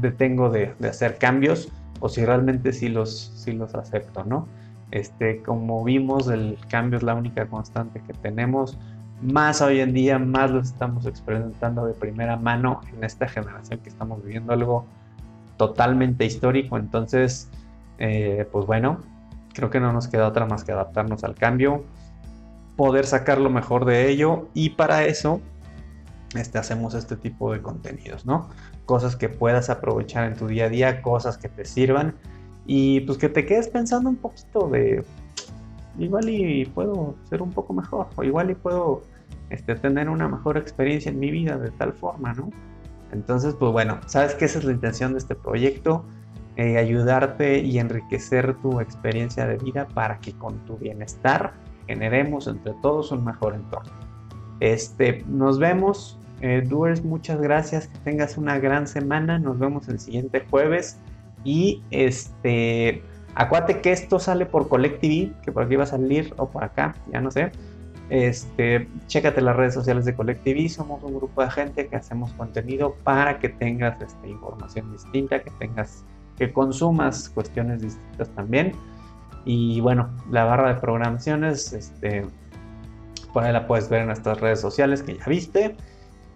detengo 0.00 0.50
de, 0.50 0.74
hacer 0.88 1.18
cambios 1.18 1.70
o 2.00 2.08
si 2.08 2.24
realmente 2.24 2.72
sí 2.72 2.88
los, 2.88 3.32
sí 3.36 3.52
los 3.52 3.74
acepto, 3.74 4.24
¿no? 4.24 4.48
Este, 4.90 5.42
como 5.42 5.84
vimos, 5.84 6.28
el 6.28 6.56
cambio 6.70 6.96
es 6.96 7.02
la 7.02 7.14
única 7.14 7.46
constante 7.46 8.00
que 8.06 8.14
tenemos. 8.14 8.78
Más 9.22 9.60
hoy 9.60 9.80
en 9.80 9.92
día, 9.92 10.18
más 10.18 10.50
lo 10.50 10.60
estamos 10.60 11.06
experimentando 11.06 11.86
de 11.86 11.94
primera 11.94 12.36
mano 12.36 12.80
en 12.94 13.04
esta 13.04 13.28
generación 13.28 13.80
que 13.80 13.88
estamos 13.88 14.22
viviendo 14.22 14.52
algo 14.52 14.86
totalmente 15.56 16.24
histórico. 16.24 16.76
Entonces, 16.76 17.50
eh, 17.98 18.46
pues 18.52 18.64
bueno, 18.66 19.00
Creo 19.58 19.70
que 19.70 19.80
no 19.80 19.92
nos 19.92 20.06
queda 20.06 20.28
otra 20.28 20.46
más 20.46 20.62
que 20.62 20.70
adaptarnos 20.70 21.24
al 21.24 21.34
cambio, 21.34 21.82
poder 22.76 23.06
sacar 23.06 23.40
lo 23.40 23.50
mejor 23.50 23.86
de 23.86 24.08
ello 24.08 24.46
y 24.54 24.70
para 24.70 25.04
eso 25.04 25.40
este, 26.36 26.58
hacemos 26.58 26.94
este 26.94 27.16
tipo 27.16 27.52
de 27.52 27.60
contenidos, 27.60 28.24
¿no? 28.24 28.50
Cosas 28.86 29.16
que 29.16 29.28
puedas 29.28 29.68
aprovechar 29.68 30.30
en 30.30 30.36
tu 30.36 30.46
día 30.46 30.66
a 30.66 30.68
día, 30.68 31.02
cosas 31.02 31.38
que 31.38 31.48
te 31.48 31.64
sirvan 31.64 32.14
y 32.66 33.00
pues 33.00 33.18
que 33.18 33.28
te 33.28 33.46
quedes 33.46 33.66
pensando 33.66 34.08
un 34.08 34.16
poquito 34.16 34.68
de 34.68 35.04
igual 35.98 36.28
y 36.28 36.64
puedo 36.66 37.14
ser 37.28 37.42
un 37.42 37.50
poco 37.50 37.72
mejor 37.72 38.08
o 38.16 38.24
igual 38.24 38.50
y 38.50 38.54
puedo 38.54 39.02
este, 39.50 39.74
tener 39.74 40.08
una 40.08 40.28
mejor 40.28 40.56
experiencia 40.56 41.10
en 41.10 41.18
mi 41.18 41.30
vida 41.30 41.58
de 41.58 41.70
tal 41.70 41.92
forma, 41.92 42.32
¿no? 42.34 42.50
Entonces, 43.12 43.54
pues 43.54 43.72
bueno, 43.72 44.00
sabes 44.06 44.34
que 44.34 44.44
esa 44.44 44.58
es 44.58 44.64
la 44.64 44.72
intención 44.72 45.12
de 45.12 45.18
este 45.18 45.34
proyecto 45.34 46.04
eh, 46.56 46.76
ayudarte 46.76 47.60
y 47.60 47.78
enriquecer 47.78 48.56
tu 48.60 48.80
experiencia 48.80 49.46
de 49.46 49.56
vida 49.58 49.86
para 49.94 50.18
que 50.18 50.32
con 50.32 50.58
tu 50.64 50.76
bienestar 50.76 51.52
generemos 51.86 52.48
entre 52.48 52.74
todos 52.82 53.12
un 53.12 53.24
mejor 53.24 53.54
entorno. 53.54 53.92
Este, 54.58 55.24
nos 55.28 55.60
vemos, 55.60 56.18
eh, 56.40 56.68
muchas 57.04 57.40
gracias, 57.40 57.86
que 57.86 57.98
tengas 58.00 58.36
una 58.36 58.58
gran 58.58 58.88
semana, 58.88 59.38
nos 59.38 59.58
vemos 59.58 59.88
el 59.88 60.00
siguiente 60.00 60.44
jueves 60.50 60.98
y 61.44 61.82
este, 61.92 63.02
acuérdate 63.38 63.80
que 63.80 63.92
esto 63.92 64.18
sale 64.18 64.44
por 64.44 64.68
Collective, 64.68 65.32
que 65.42 65.52
por 65.52 65.62
aquí 65.62 65.76
va 65.76 65.84
a 65.84 65.86
salir 65.86 66.34
o 66.36 66.50
por 66.50 66.64
acá, 66.64 66.94
ya 67.12 67.20
no 67.20 67.30
sé. 67.30 67.52
Este, 68.10 68.88
chécate 69.06 69.40
las 69.40 69.54
redes 69.54 69.74
sociales 69.74 70.04
de 70.04 70.14
Collective, 70.14 70.68
somos 70.68 71.02
un 71.02 71.14
grupo 71.14 71.42
de 71.42 71.50
gente 71.50 71.86
que 71.86 71.96
hacemos 71.96 72.32
contenido 72.32 72.96
para 73.04 73.38
que 73.38 73.48
tengas 73.48 74.00
este, 74.02 74.28
información 74.28 74.90
distinta, 74.92 75.40
que 75.40 75.50
tengas 75.52 76.04
que 76.36 76.52
consumas 76.52 77.28
cuestiones 77.28 77.82
distintas 77.82 78.28
también. 78.30 78.72
Y 79.44 79.80
bueno, 79.80 80.10
la 80.30 80.44
barra 80.44 80.74
de 80.74 80.80
programaciones, 80.80 81.72
este, 81.72 82.26
por 83.32 83.44
ahí 83.44 83.52
la 83.52 83.66
puedes 83.66 83.88
ver 83.88 84.00
en 84.00 84.06
nuestras 84.08 84.40
redes 84.40 84.60
sociales 84.60 85.02
que 85.02 85.16
ya 85.16 85.24
viste. 85.26 85.76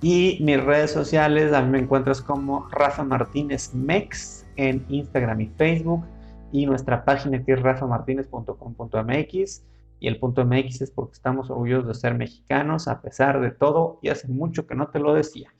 Y 0.03 0.38
mis 0.43 0.62
redes 0.62 0.91
sociales, 0.91 1.53
a 1.53 1.62
mí 1.62 1.71
me 1.71 1.79
encuentras 1.79 2.21
como 2.21 2.69
Rafa 2.71 3.05
Martínez 3.05 3.73
Mex 3.73 4.45
en 4.57 4.85
Instagram 4.88 5.41
y 5.41 5.47
Facebook. 5.57 6.05
Y 6.53 6.67
nuestra 6.67 7.05
página 7.05 7.43
que 7.43 7.55
es 7.55 7.62
rafamartinez.com.mx. 7.62 9.65
Y 10.01 10.09
el 10.09 10.19
punto 10.19 10.45
MX 10.45 10.83
es 10.83 10.91
porque 10.91 11.15
estamos 11.15 11.49
orgullosos 11.49 11.87
de 11.87 11.95
ser 11.95 12.15
mexicanos 12.15 12.88
a 12.88 13.01
pesar 13.01 13.41
de 13.41 13.53
todo 13.53 14.01
y 14.03 14.09
hace 14.09 14.29
mucho 14.29 14.67
que 14.67 14.75
no 14.75 14.88
te 14.88 14.99
lo 14.99 15.15
decía. 15.15 15.55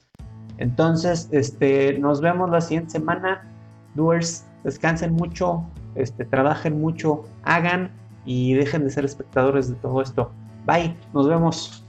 Entonces, 0.59 1.29
este, 1.31 1.97
nos 1.99 2.21
vemos 2.21 2.51
la 2.51 2.61
siguiente 2.61 2.91
semana 2.91 3.49
doers, 3.95 4.45
descansen 4.65 5.15
mucho, 5.15 5.65
este, 5.95 6.25
trabajen 6.25 6.81
mucho, 6.81 7.23
hagan 7.45 7.93
y 8.25 8.55
dejen 8.55 8.85
de 8.85 8.91
ser 8.91 9.05
espectadores 9.05 9.69
de 9.69 9.75
todo 9.77 10.03
esto. 10.03 10.33
Bye, 10.67 10.97
nos 11.13 11.29
vemos. 11.29 11.85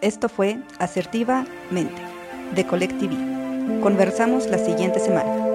Esto 0.00 0.28
fue 0.28 0.58
Asertivamente 0.78 2.02
de 2.54 2.66
Colectivi. 2.66 3.16
Conversamos 3.82 4.48
la 4.48 4.58
siguiente 4.58 4.98
semana. 4.98 5.49